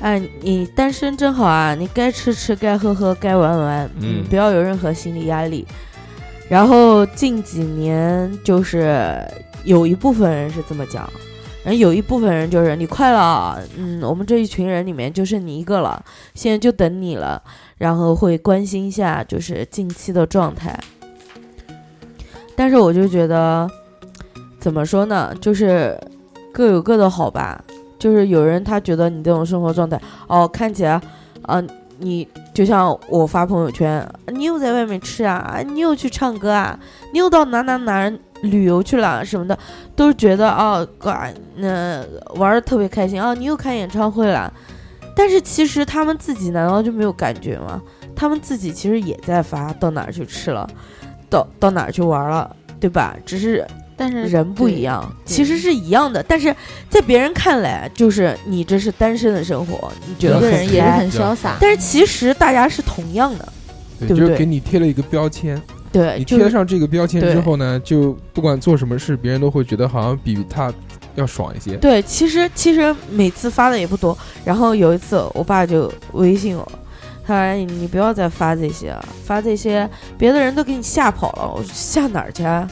[0.00, 5.66] 哎，你单身真好啊，你该吃吃，该喝喝，该玩玩，嗯不要有任何心理压力。
[6.48, 9.18] 然后近几年就是
[9.64, 11.10] 有一部分人是这么讲，
[11.64, 17.42] 然后有一部分人就是你快了，嗯，我们这一群人里面就剩你一个了，现在就等你了，
[17.78, 20.78] 然后会关心一下就是近期的状态。
[22.54, 23.68] 但是我就觉得，
[24.60, 25.98] 怎么说呢，就是
[26.52, 27.64] 各有各的好吧。
[28.06, 30.92] 就是有人他觉得你这种生活状态，哦，看起来，
[31.42, 31.60] 啊、
[31.98, 36.78] 你就像我发朋友圈，你又在外面吃啊，你又去唱歌啊，
[37.12, 38.08] 你又到哪哪哪
[38.42, 39.58] 旅游去了什么的，
[39.96, 42.00] 都觉得哦，嘎，那、
[42.36, 44.52] 玩的特别开心啊，你又开演唱会了。
[45.16, 47.82] 但是其实他们自己难道就没有感觉吗？
[48.14, 50.64] 他们自己其实也在发到哪儿去吃了，
[51.28, 53.16] 到到哪儿去玩了，对吧？
[53.26, 53.66] 只是
[53.96, 56.54] 但是人不一样，其实是一样的，但是
[56.90, 63.52] 在别人看来，就是你这是单身的生活，你觉得人也是很潇洒，但是其实大家是同样的，
[64.00, 70.70] 对，就是给你贴了一个标签，对，你贴上这个标签之后呢，就不管做什么事，别人都会觉得好像比他
[71.14, 71.76] 要爽一些。
[71.78, 74.16] 对，其实其实每次发的也不多。
[74.44, 76.72] 然后有一次，我爸就微信我，
[77.26, 79.88] 他说哎你不要再发这些了，发这些
[80.18, 81.50] 别的人都给你吓跑了。
[81.56, 82.68] 我说吓哪儿去啊？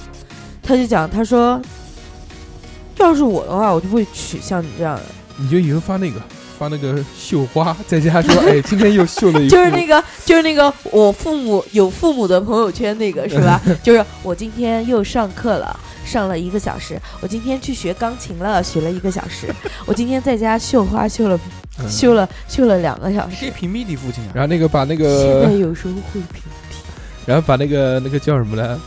[0.67, 1.61] 他就讲，他说，
[2.99, 5.03] 要是我的话，我就会娶像你这样的。
[5.37, 6.21] 你就以后发那个，
[6.59, 13.61] 发那个绣花，在家说， 哎，今天又绣了一幅，就是那个，就是那个，我父母有父母的朋友圈那个是吧？
[13.83, 16.99] 就是我今天又上课了，上了一个小时。
[17.21, 19.53] 我今天去学钢琴了，学了一个小时。
[19.85, 21.39] 我今天在家绣花，绣了
[21.81, 23.37] 嗯绣了绣了两个小时。
[23.41, 24.31] 可以屏蔽你父亲啊。
[24.35, 26.77] 然后那个把那个现在，有时候会屏蔽
[27.27, 28.81] 然后把那个那个叫什么呢？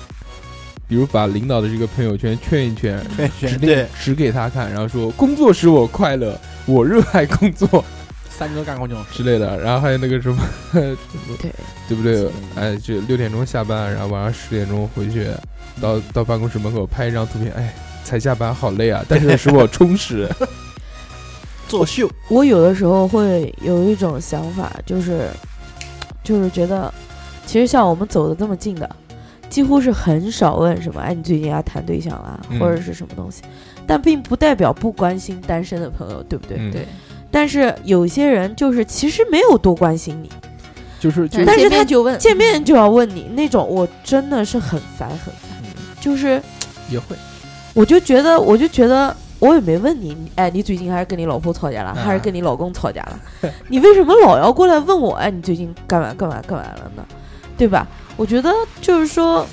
[0.88, 7.84] 比如把领导的这个朋友圈圈一圈，对指对定，指给他看，然后说工作使我快乐，我热爱工作
[8.30, 9.04] 三哥干过这种。
[9.12, 9.60] 之类的。
[9.60, 11.52] 然后还有那个什么， 对，
[11.90, 12.74] 对不对嗯？
[12.74, 15.28] 哎，就六点钟下班，然后晚上十点钟回去，
[15.82, 17.74] 到到办公室门口拍一张图片，哎，
[18.04, 20.30] 才下班好累啊，但是使我充实。
[21.68, 25.30] 作秀，我有的时候会有一种想法，就是
[26.24, 26.94] 就是觉得，
[27.46, 28.90] 其实像我们走的这么近的，
[29.50, 33.41] 几乎是很少问什么，哎，你最近要谈对象啦，嗯或者是什么东西，
[33.86, 36.58] 但并不代表不关心单身的朋友，对不对？
[36.60, 36.86] 嗯对，
[37.32, 40.30] 但是有些人就是其实没有多关心你，
[41.00, 45.34] 就是就但是他见面就问见面就要问你那种，我真的是很烦很烦，
[46.00, 46.41] 就是
[46.89, 47.16] 也会，
[47.74, 49.16] 我就觉得我就觉得。
[49.39, 53.20] 我也没问你，你哎，你最近还是跟你老婆吵架了，啊还是跟你老公吵架了？
[53.70, 55.14] 你为什么老要过来问我？
[55.14, 57.06] 哎，你最近干嘛干嘛干嘛了呢？
[57.56, 57.88] 对吧？
[58.18, 58.51] 我觉得
[58.82, 59.47] 就是说，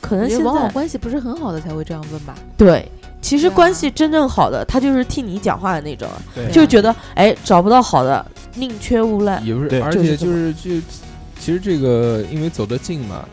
[0.00, 2.34] 可能现在往往关系不是很好的才会这样问吧。
[2.58, 2.86] 对，
[3.22, 9.42] 其实关系真正好的，他就是替你讲话的那种，对就觉得哎找不到好的，宁缺毋滥。
[9.46, 10.86] 也不是，而且就是就是就
[11.38, 13.24] 其实这个因为走得近嘛，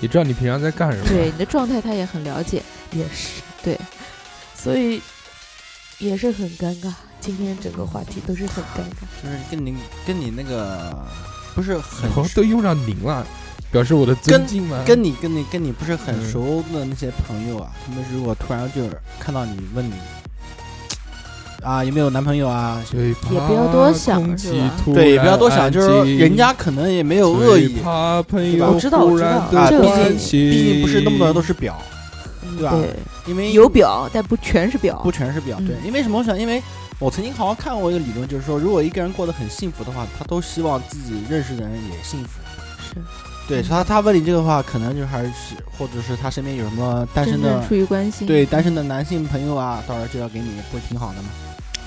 [0.00, 1.04] 也知道你平常在干什么。
[1.08, 2.62] 对你的状态，他也很了解。
[2.90, 3.78] 也是，对，
[4.54, 5.00] 所以
[5.98, 6.92] 也是很尴尬。
[7.20, 9.22] 今天整个话题都是很尴尬。
[9.22, 10.92] 就是跟您跟你那个
[11.54, 13.24] 不是很然后都用上您了，
[13.72, 14.80] 表示我的尊敬吗？
[14.86, 16.30] 跟你跟你跟你不是很嗯。
[16.30, 19.94] 熟的那些朋友啊，他们如果突然就是看到你问你
[21.62, 24.22] 啊有没有男朋友啊，也不要多想
[24.92, 31.80] 对，也不要多想，就是人家可能也没有恶意，怕朋对吧友我知道我知道啊，毕竟毕竟不是那么多人都是表，
[32.58, 32.72] 对吧？
[32.72, 32.94] 对，
[33.26, 35.00] 因为有表，但不全是表。
[35.04, 35.86] 不全是表，对，嗯。
[35.86, 36.18] 因为什么？
[36.18, 36.60] 我想，因为
[36.98, 42.40] 我曾经好像看过一个理论，就是说，如果一个人过得很幸福的话，他都希望自己认识的人也幸福。
[42.92, 42.96] 是
[43.52, 48.26] 对，嗯他他问你这个话，可能就还是，或者是他身边有什么单身的出于关心。
[48.26, 51.28] 对单身的男性朋友啊，到时候介绍给你，不是挺好的吗？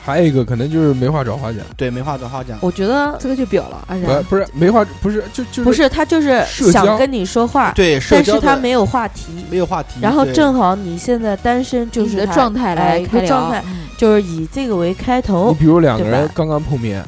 [0.04, 2.60] 还有一个可能就是没话找话讲，对，没话找话讲。
[2.62, 4.22] 我觉得这个就表了，安然。
[4.26, 9.24] 不不是没话，不是就就是不是他就是想跟你说话，对，社但是他没有话题。
[9.50, 15.58] 没有话题，然后正好你现在单身，就是状态来开态，嗯就是以这个为开头你。
[15.58, 17.04] 比如两个人刚刚碰面，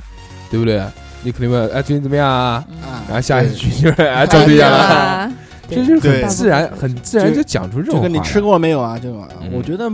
[0.50, 0.84] 对不对？
[1.24, 2.66] 你肯定问哎最近怎么样啊？
[3.08, 5.32] 然后下一对句 就是哎哎找对象了，
[5.70, 8.98] 这是很自然很自然就就讲出这种就跟你吃过没有啊？
[8.98, 9.92] 这种，嗯我觉得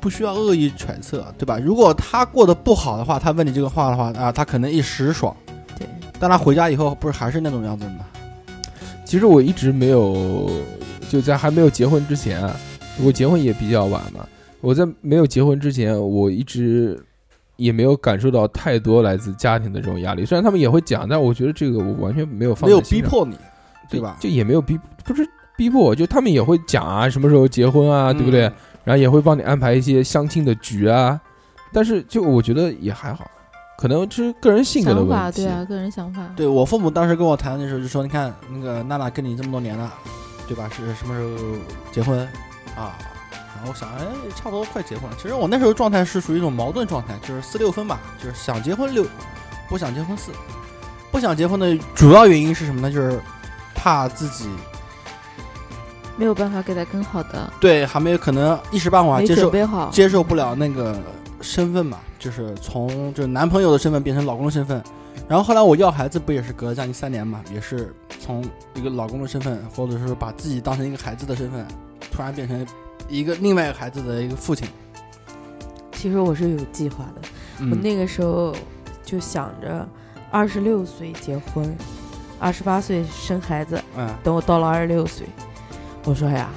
[0.00, 1.58] 不需要恶意揣测，对吧？
[1.58, 5.34] 如果他过得不好的话，他问你这个话的话啊，他可能一时爽，
[5.76, 5.86] 对，
[6.20, 8.04] 但他回家以后不是还是那种样子吗？
[9.04, 10.50] 其实我一直没有，
[11.08, 12.54] 就在还没有结婚之前啊，
[13.02, 14.26] 我结婚也比较晚嘛。
[14.60, 17.00] 我在没有结婚之前，我一直
[17.58, 20.24] 也没有感受到太多来自家庭的这种压力。
[20.24, 23.36] 虽然他们也会讲，但我觉得这个我完全没有放没有在心上，逼迫你，
[23.90, 24.16] 对吧？
[24.20, 28.46] 就也没有逼，不是逼迫我，就他们也会讲啊，什么时候结婚啊，对不对？
[28.46, 28.52] 嗯？
[28.84, 31.20] 然后也会帮你安排一些相亲的局啊。
[31.72, 33.28] 但是就我觉得也还好，
[33.76, 35.42] 可能是个人性格的问题。
[35.42, 36.26] 对啊，个人想法。
[36.36, 39.92] 对我父母当时跟我谈的时候就说，你看那个娜娜跟你这么多年了，
[40.46, 40.70] 对吧？
[40.74, 41.58] 是什么时候
[41.92, 42.18] 结婚
[42.76, 42.96] 啊？
[43.66, 44.04] 我想，哎，
[44.36, 45.16] 差不多快结婚了。
[45.20, 49.04] 其实我那时候状态是属于一种矛盾状态，就是四六分吧，就是想结婚六，
[49.68, 50.30] 不想结婚四。
[51.10, 52.90] 不想结婚的主要原因是什么呢？
[52.90, 53.18] 就是
[53.74, 54.46] 怕自己
[56.16, 59.50] 没有办法给他更好的，对还没有可能一时半会儿没接受。
[59.90, 61.00] 接受不了那个
[61.40, 64.82] 身份嘛，就是从就是男朋友的身份变成老公的身份。
[65.26, 71.66] 然后后来我要孩子不也是隔了将近三年嘛，也是从一个老公的身份，或者是把自己当成一个孩子的身份，
[72.10, 72.66] 突然变成
[73.08, 74.68] 一个另外一个孩子的一个父亲。
[75.92, 77.22] 其实我是有计划的，
[77.58, 78.54] 我嗯，那个时候
[79.04, 79.86] 就想着
[80.30, 81.76] 二十六岁结婚，
[82.38, 83.82] 二十八岁生孩子。
[83.96, 85.26] 嗯，等我到了二十六岁，
[86.04, 86.50] 我说哎呀，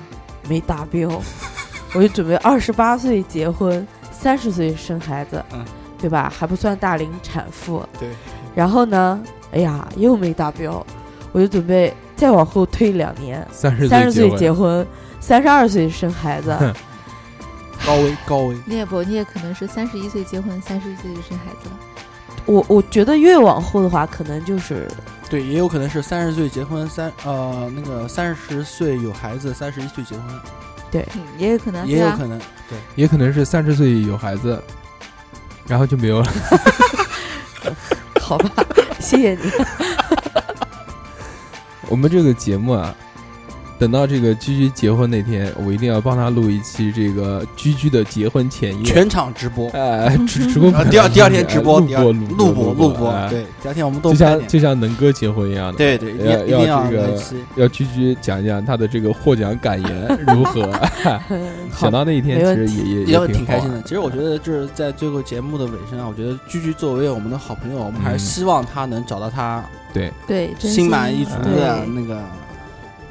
[0.47, 1.09] 没达标，
[1.95, 5.65] 我就准备二十八岁结婚，三十岁生孩子，嗯
[5.99, 6.31] 对吧？
[6.35, 7.83] 还不算大龄产妇。
[7.99, 8.09] 对。
[8.53, 10.85] 然后呢，哎呀，又没达标，
[11.31, 14.85] 我就准备再往后推两年，三十三十岁结结婚，
[15.19, 16.56] 三十二岁生孩子。
[17.84, 21.80] 高危高危，你也不，你也可能是三十一岁结婚，三十一岁就生孩子了。
[22.45, 24.88] 我我觉得越往后的话，可能就是
[25.31, 30.26] 对，也有可能是三十岁结婚，三呃那个三十岁有孩子，三十一岁结婚，
[30.91, 31.07] 对，
[31.39, 32.38] 也有可能，也有可能。
[32.69, 34.61] 对，也可能是三十岁有孩子，
[35.65, 36.31] 然后就没有了。
[38.22, 38.64] 好吧，
[38.99, 39.52] 谢谢你。
[41.91, 42.95] 我们这个节目啊，
[43.81, 48.83] 等到这个居居结婚那天，我一定要帮他录一期这个居居的结婚前夜。
[48.83, 53.27] 全场直播，哎，直直播啊，第二第二天直播，录播录播录播，哎。
[53.27, 55.79] 对，第二天我们都就像就像能哥结婚一样的。
[55.79, 57.19] 对对，一定要要这个
[57.55, 60.71] 要居居讲一讲他的这个获奖感言如何？
[61.75, 63.81] 想到那一天，其实也也也挺开心的。
[63.81, 68.27] 其实我觉得就是在最后节目的尾声啊，我觉得居居作为我们的好朋友，我们还是嗯。
[68.27, 70.87] 希望他能找到他对，对，心。
[70.87, 72.21] 满意足的那个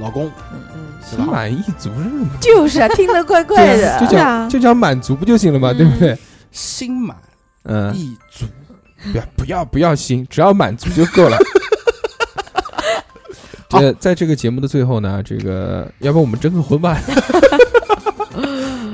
[0.01, 0.81] 老公，嗯，嗯？
[1.03, 2.31] 心满意足是吗？
[2.41, 4.01] 就是啊，听得怪怪的。
[4.01, 6.17] 就讲就讲满足不就行了嘛，对不对？
[6.51, 7.17] 心满
[7.65, 8.47] 嗯，意足，
[9.13, 11.37] 不要不要不要心，只要满足就够了。
[13.69, 16.99] 这在这个节目的最后呢，这个要不我们征个婚吧。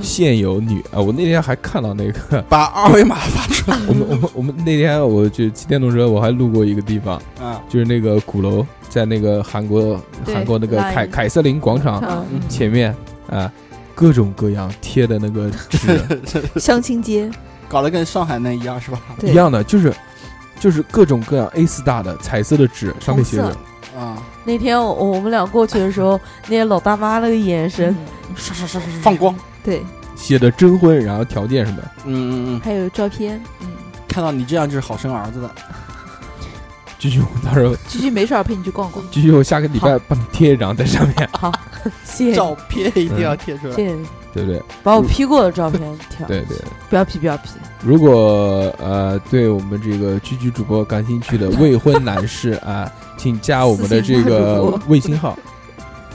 [0.07, 3.77] 现有女啊，我那天还看到那个， 把二维码发出来。
[3.89, 7.61] 我们我们我们那天我就骑电动车，我还路过一个地方，啊！
[7.69, 12.01] 就是那个鼓楼，在那个韩国韩国那个凯凯瑟琳广场
[12.33, 12.41] 嗯。
[12.49, 12.95] 前面
[13.28, 13.53] 啊，
[13.95, 16.01] 各种各样贴的那个纸。
[16.61, 17.28] 相亲街，
[17.69, 19.01] 搞得跟上海那一样是吧？
[19.23, 19.93] 一样的，就是
[20.61, 23.49] 就是各种各样 A 四大的彩色的纸，上面写着
[23.99, 27.97] 啊，那天我我们俩过去的时候，那些老大妈那个眼神，
[28.37, 28.91] 刷刷刷刷。
[29.03, 29.35] 放光，
[29.67, 29.85] 对，
[30.15, 33.67] 写的征婚，然后条件什么，嗯嗯嗯，还有照片，嗯，
[34.07, 35.51] 看到你这样就是好生儿子的，
[37.01, 39.05] 继续，我到时候继续没事儿陪你去逛逛。
[39.11, 41.53] 继续，我下个礼拜帮你贴一张在上面，好，
[42.05, 43.75] 谢谢照片一定要贴出来。
[43.75, 43.97] 谢谢，
[44.33, 44.63] 对不对？
[44.85, 46.29] 把我 P 过的照片调。
[46.29, 46.57] 对对。
[46.89, 47.51] 不要 P，不要 P，
[47.83, 55.37] 如果呃对我们这个居居主播感兴趣的未婚男士啊，请加我们的这个微信号，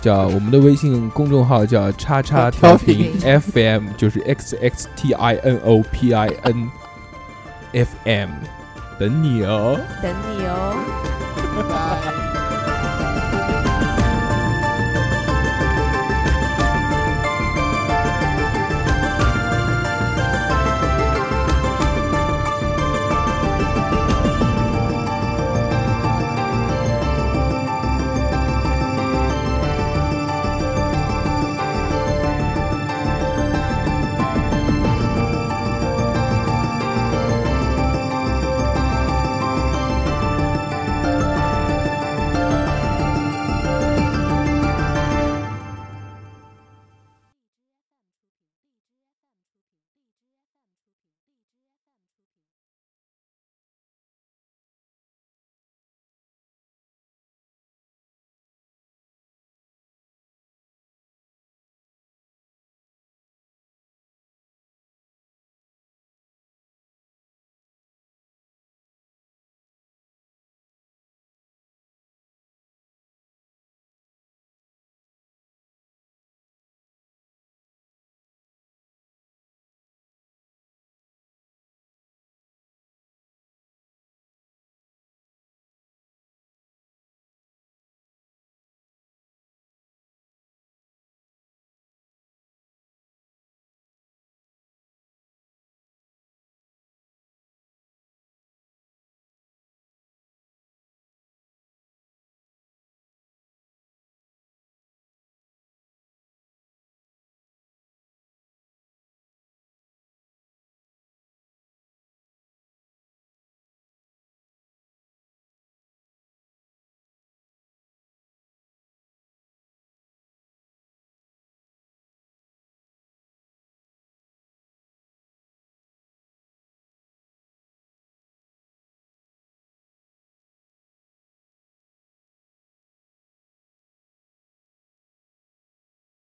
[0.01, 6.69] 叫我们的微信公众号叫叉叉调频 FM，就是 X X T I N O P I N
[7.73, 8.29] F M，
[8.99, 9.79] 等你哦。
[10.01, 12.17] 等你哦。